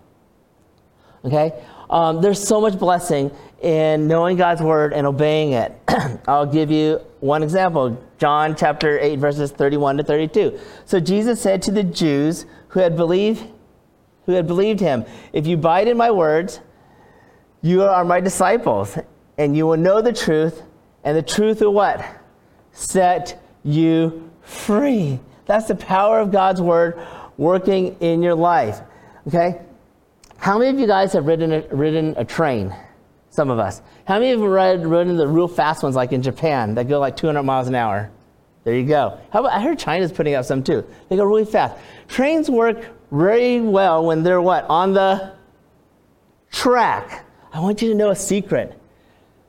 [1.26, 1.54] Okay?
[1.90, 5.76] Um, there's so much blessing in knowing God's word and obeying it.
[6.28, 10.60] I'll give you one example John chapter 8, verses 31 to 32.
[10.86, 13.44] So Jesus said to the Jews who had believed,
[14.26, 16.60] who had believed him, If you abide in my words,
[17.62, 18.98] you are my disciples,
[19.38, 20.62] and you will know the truth,
[21.04, 22.06] and the truth will what?
[22.72, 25.20] Set you free.
[25.46, 27.00] That's the power of God's word
[27.38, 28.80] working in your life.
[29.28, 29.62] Okay?
[30.40, 32.74] How many of you guys have ridden a, ridden a train?
[33.30, 33.82] Some of us.
[34.06, 37.00] How many of you have ridden the real fast ones like in Japan that go
[37.00, 38.10] like 200 miles an hour?
[38.64, 39.20] There you go.
[39.32, 40.86] About, I heard China's putting out some too.
[41.10, 41.76] They go really fast.
[42.08, 44.66] Trains work very well when they're what?
[44.70, 45.34] On the
[46.52, 47.26] track.
[47.52, 48.80] I want you to know a secret.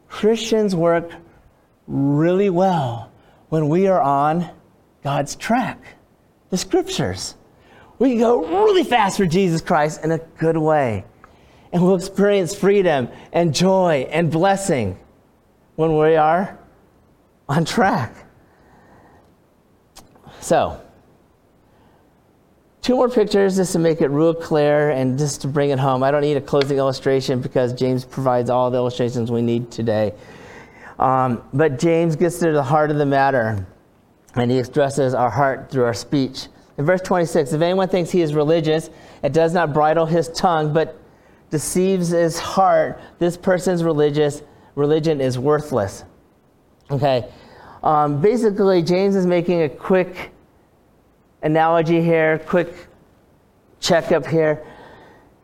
[0.08, 1.10] Christians work
[1.86, 3.10] really well
[3.48, 4.50] when we are on
[5.02, 5.78] God's track,
[6.50, 7.34] the scriptures.
[8.00, 11.04] We can go really fast for Jesus Christ in a good way.
[11.70, 14.98] And we'll experience freedom and joy and blessing
[15.76, 16.58] when we are
[17.46, 18.26] on track.
[20.40, 20.80] So,
[22.80, 26.02] two more pictures just to make it real clear and just to bring it home.
[26.02, 30.14] I don't need a closing illustration because James provides all the illustrations we need today.
[30.98, 33.66] Um, but James gets to the heart of the matter
[34.34, 36.46] and he expresses our heart through our speech.
[36.80, 38.88] In verse 26, if anyone thinks he is religious
[39.22, 40.98] and does not bridle his tongue, but
[41.50, 44.42] deceives his heart, this person's religious
[44.76, 46.04] religion is worthless.
[46.90, 47.28] Okay.
[47.82, 50.30] Um, basically, James is making a quick
[51.42, 52.72] analogy here, quick
[53.80, 54.66] checkup here.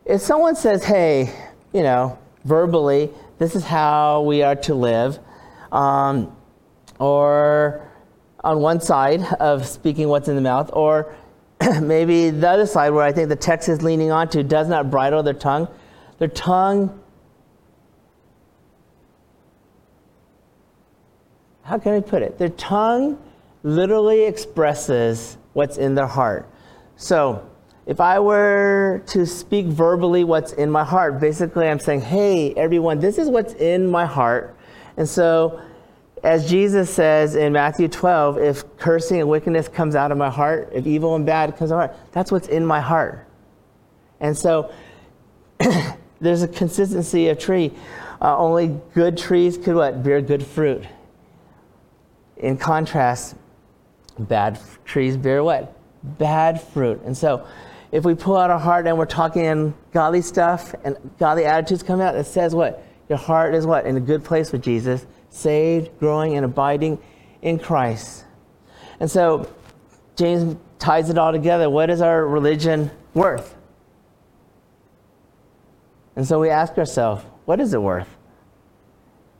[0.05, 1.31] If someone says, hey,
[1.71, 5.19] you know, verbally, this is how we are to live,
[5.71, 6.35] um,
[6.97, 7.87] or
[8.43, 11.15] on one side of speaking what's in the mouth, or
[11.81, 15.23] maybe the other side where I think the text is leaning onto does not bridle
[15.23, 15.67] their tongue.
[16.19, 16.99] Their tongue,
[21.63, 22.37] how can I put it?
[22.37, 23.21] Their tongue
[23.63, 26.49] literally expresses what's in their heart.
[26.95, 27.47] So,
[27.87, 32.99] if I were to speak verbally what's in my heart, basically I'm saying, hey, everyone,
[32.99, 34.57] this is what's in my heart.
[34.97, 35.61] And so
[36.27, 40.69] as Jesus says in Matthew 12, if cursing and wickedness comes out of my heart,
[40.73, 43.25] if evil and bad comes out of my heart, that's what's in my heart.
[44.19, 44.69] And so
[46.19, 47.71] there's a consistency of tree.
[48.21, 50.03] Uh, only good trees could what?
[50.03, 50.83] Bear good fruit.
[52.35, 53.37] In contrast,
[54.19, 55.77] bad f- trees bear what?
[56.03, 57.03] Bad fruit.
[57.05, 57.47] And so
[57.93, 61.83] if we pull out our heart and we're talking in godly stuff and godly attitudes
[61.83, 62.83] come out, it says what?
[63.07, 63.85] Your heart is what?
[63.85, 66.99] In a good place with Jesus saved, growing, and abiding
[67.41, 68.25] in Christ.
[68.99, 69.51] And so
[70.15, 71.69] James ties it all together.
[71.69, 73.55] What is our religion worth?
[76.15, 78.07] And so we ask ourselves, what is it worth?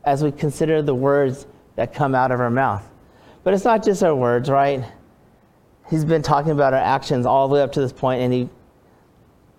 [0.04, 2.88] As we consider the words that come out of our mouth.
[3.42, 4.84] But it's not just our words, right?
[5.90, 8.48] He's been talking about our actions all the way up to this point, and he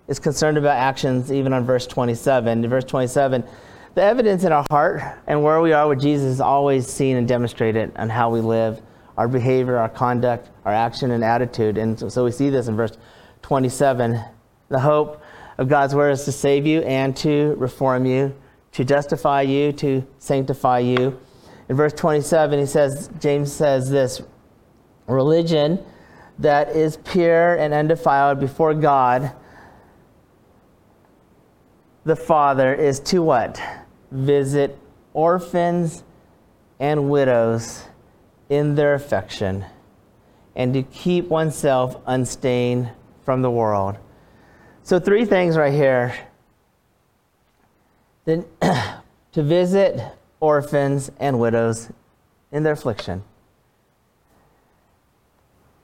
[0.08, 2.64] is concerned about actions even on verse 27.
[2.64, 3.44] In verse 27,
[3.96, 7.28] the evidence in our heart and where we are with Jesus is always seen and
[7.28, 8.82] demonstrated on how we live,
[9.18, 11.78] our behavior, our conduct, our action, and attitude.
[11.78, 12.98] And so, so we see this in verse
[13.42, 14.24] 27.
[14.70, 15.22] The hope
[15.58, 18.36] of God's word is to save you and to reform you,
[18.74, 21.20] to justify you, to sanctify you.
[21.68, 24.22] In verse 27, he says, James says this
[25.08, 25.84] religion
[26.38, 29.34] that is pure and undefiled before God
[32.06, 33.62] the Father is to what?
[34.12, 34.78] Visit
[35.14, 36.04] orphans
[36.80, 37.84] and widows
[38.50, 39.66] in their affection
[40.56, 42.90] and to keep oneself unstained
[43.24, 43.98] from the world.
[44.84, 46.16] So, three things right here.
[48.26, 50.02] Then, to visit
[50.40, 51.90] orphans and widows
[52.52, 53.24] in their affliction.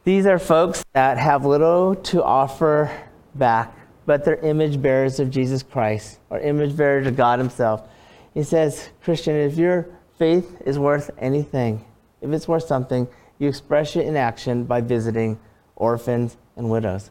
[0.04, 2.92] These are folks that have little to offer
[3.34, 7.88] back, but they're image bearers of Jesus Christ or image bearers of God Himself.
[8.36, 9.88] He says, Christian, if your
[10.20, 11.84] faith is worth anything,
[12.22, 13.08] if it's worth something,
[13.40, 15.40] you express it in action by visiting
[15.76, 17.10] orphans and widows.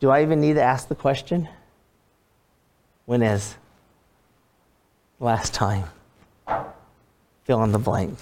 [0.00, 1.48] Do I even need to ask the question?
[3.06, 3.56] When is?
[5.20, 5.84] Last time.
[7.44, 8.18] Fill in the blank.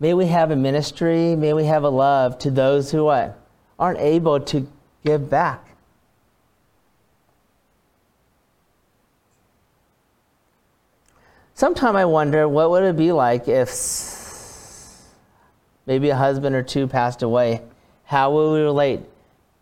[0.00, 3.38] May we have a ministry, may we have a love to those who what?
[3.78, 4.66] Aren't able to
[5.04, 5.67] give back.
[11.58, 13.68] Sometimes I wonder what would it be like if
[15.86, 17.62] maybe a husband or two passed away?
[18.04, 19.00] How will we relate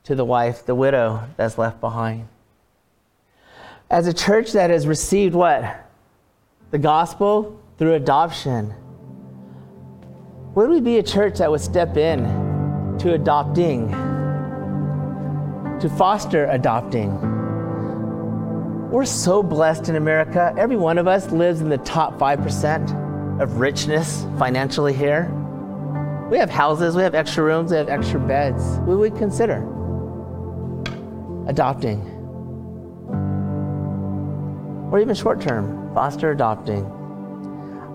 [0.04, 2.28] to the wife, the widow that's left behind?
[3.88, 5.88] As a church that has received what?
[6.70, 8.74] The gospel through adoption.
[10.54, 12.24] Would we be a church that would step in
[12.98, 13.88] to adopting,
[15.80, 17.35] to foster adopting?
[18.96, 20.54] We're so blessed in America.
[20.56, 25.30] Every one of us lives in the top 5% of richness financially here.
[26.30, 28.64] We have houses, we have extra rooms, we have extra beds.
[28.86, 29.56] We would consider
[31.46, 32.00] adopting.
[34.90, 36.86] Or even short term, foster adopting.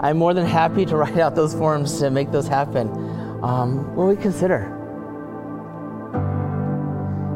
[0.02, 2.88] I'm more than happy to write out those forms to make those happen.
[3.42, 4.66] Um, what we consider.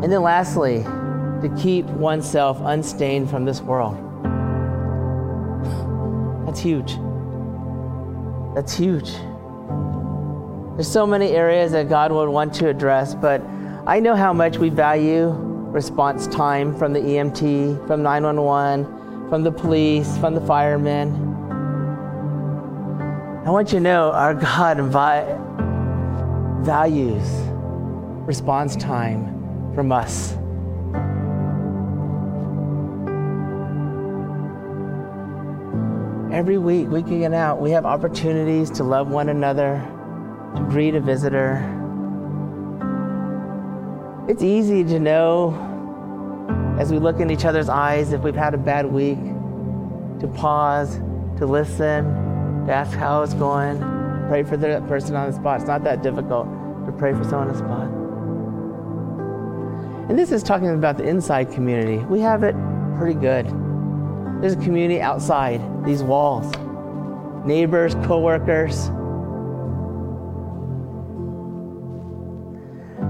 [0.03, 0.85] And then lastly,
[1.47, 3.95] to keep oneself unstained from this world.
[6.47, 6.97] That's huge.
[8.55, 9.11] That's huge.
[10.75, 13.41] There's so many areas that God would want to address, but
[13.85, 19.51] I know how much we value response time from the EMT, from 911, from the
[19.51, 21.13] police, from the firemen.
[23.45, 27.27] I want you to know our God invi- values
[28.25, 30.35] response time from us.
[36.35, 39.81] Every week, week in and out, we have opportunities to love one another,
[40.57, 41.63] to greet a visitor.
[44.27, 45.55] It's easy to know
[46.77, 49.17] as we look in each other's eyes if we've had a bad week,
[50.19, 50.97] to pause,
[51.37, 52.03] to listen,
[52.67, 53.79] to ask how it's going,
[54.27, 55.61] pray for the person on the spot.
[55.61, 56.47] It's not that difficult
[56.85, 57.87] to pray for someone on the spot.
[60.09, 61.99] And this is talking about the inside community.
[61.99, 62.57] We have it
[62.97, 63.64] pretty good.
[64.41, 66.51] There's a community outside these walls
[67.45, 68.89] neighbors, coworkers.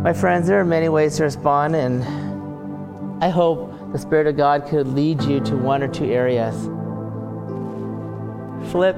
[0.03, 2.03] My friends, there are many ways to respond, and
[3.23, 6.55] I hope the Spirit of God could lead you to one or two areas.
[8.71, 8.97] Flip,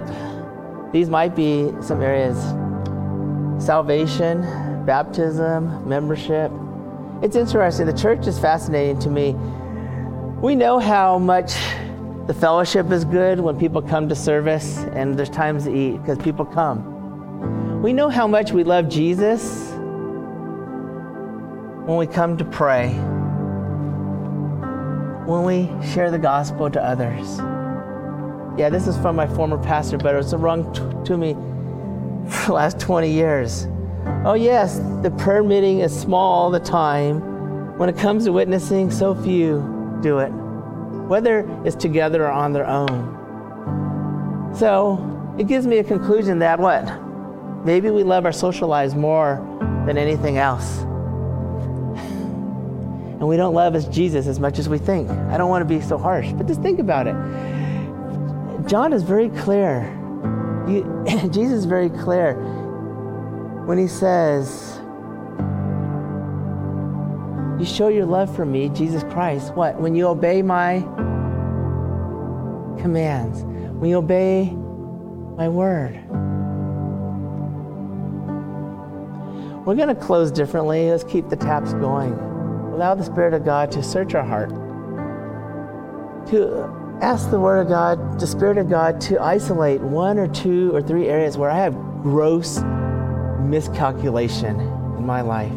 [0.91, 2.37] these might be some areas
[3.63, 4.41] salvation,
[4.85, 6.51] baptism, membership.
[7.21, 7.85] It's interesting.
[7.85, 9.33] The church is fascinating to me.
[10.41, 11.55] We know how much
[12.27, 16.17] the fellowship is good when people come to service and there's times to eat because
[16.17, 17.81] people come.
[17.81, 19.71] We know how much we love Jesus
[21.85, 22.89] when we come to pray,
[25.25, 27.37] when we share the gospel to others.
[28.59, 31.33] Yeah, this is from my former pastor, but it was wrong t- to me
[32.29, 33.67] for the last 20 years.
[34.25, 37.77] Oh, yes, the prayer meeting is small all the time.
[37.77, 40.33] When it comes to witnessing, so few do it
[41.07, 44.53] whether it's together or on their own.
[44.55, 46.85] So it gives me a conclusion that what?
[47.65, 49.43] Maybe we love our social lives more
[49.85, 50.79] than anything else.
[53.19, 55.09] And we don't love as Jesus as much as we think.
[55.09, 57.15] I don't want to be so harsh, but just think about it.
[58.67, 59.93] John is very clear.
[60.67, 60.83] You,
[61.31, 62.35] Jesus is very clear
[63.65, 64.76] when he says,
[67.59, 69.53] you show your love for me, Jesus Christ.
[69.55, 69.79] What?
[69.79, 70.79] When you obey my
[72.81, 73.43] commands,
[73.79, 74.51] when you obey
[75.35, 76.03] my word.
[79.65, 80.89] We're going to close differently.
[80.89, 82.13] Let's keep the taps going.
[82.13, 84.49] Allow the Spirit of God to search our heart.
[86.29, 86.69] to
[87.01, 90.81] ask the Word of God, the Spirit of God, to isolate one or two or
[90.81, 92.59] three areas where I have gross
[93.39, 95.53] miscalculation in my life.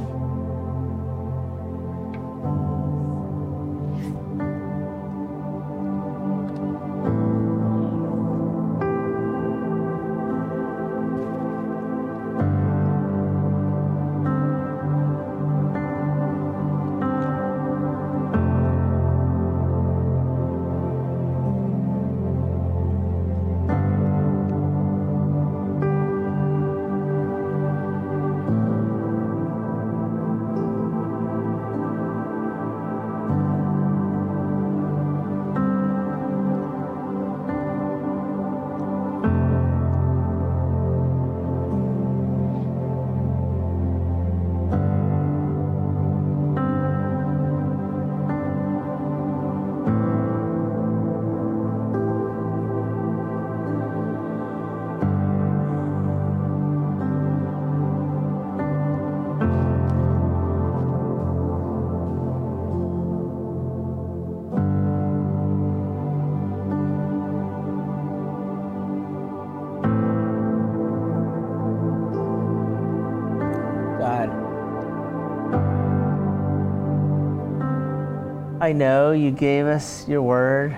[78.70, 80.76] I know you gave us your word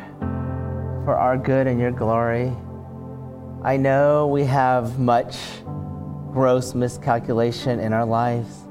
[1.04, 2.50] for our good and your glory.
[3.62, 5.36] I know we have much
[6.32, 8.62] gross miscalculation in our lives.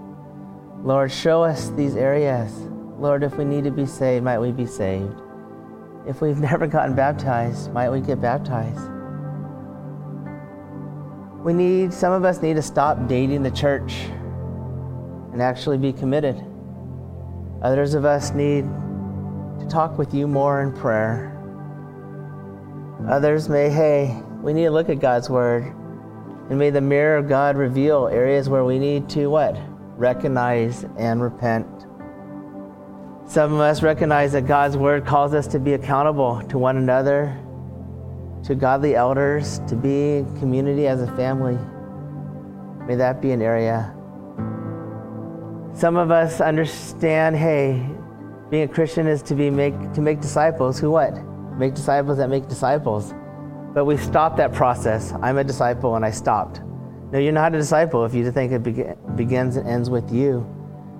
[0.81, 2.51] Lord, show us these areas.
[2.97, 5.21] Lord, if we need to be saved, might we be saved?
[6.07, 8.89] If we've never gotten baptized, might we get baptized?
[11.43, 13.93] We need, some of us need to stop dating the church
[15.31, 16.43] and actually be committed.
[17.61, 18.65] Others of us need
[19.61, 21.37] to talk with you more in prayer.
[23.07, 25.63] Others may, hey, we need to look at God's Word.
[26.49, 29.55] And may the mirror of God reveal areas where we need to what?
[29.97, 31.67] Recognize and repent.
[33.27, 37.39] Some of us recognize that God's Word calls us to be accountable to one another,
[38.43, 41.57] to godly elders, to be community as a family.
[42.87, 43.93] May that be an area.
[45.73, 47.87] Some of us understand, hey,
[48.51, 51.13] being a Christian is to be make to make disciples who what?
[51.57, 53.13] Make disciples that make disciples.
[53.73, 55.13] But we stopped that process.
[55.21, 56.59] I'm a disciple and I stopped.
[57.11, 60.45] No, you're not a disciple if you think it begins and ends with you.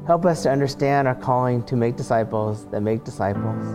[0.07, 3.65] Help us to understand our calling to make disciples that make disciples.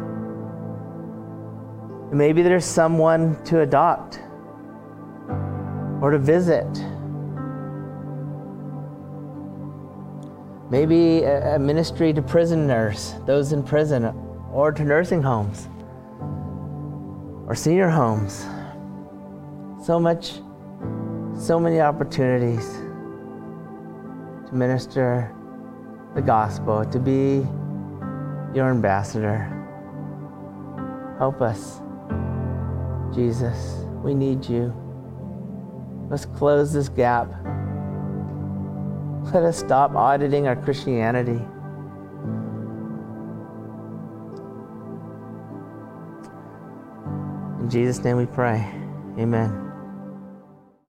[2.12, 4.20] Maybe there's someone to adopt
[6.00, 6.66] or to visit
[10.70, 14.06] maybe a, ministry to prisoners, those in prison,
[14.52, 15.68] or to nursing homes
[17.46, 18.46] or senior homes.
[19.84, 20.40] So much,
[21.38, 22.66] so many opportunities
[24.48, 25.32] to minister
[26.14, 27.46] the gospel, to be
[28.54, 29.52] your ambassador.
[31.18, 31.80] Help us,
[33.14, 33.84] Jesus.
[34.02, 34.74] We need you.
[36.10, 37.28] Let's close this gap.
[39.34, 41.42] Let us stop auditing our Christianity.
[47.60, 48.72] In Jesus' name we pray.
[49.18, 49.65] Amen.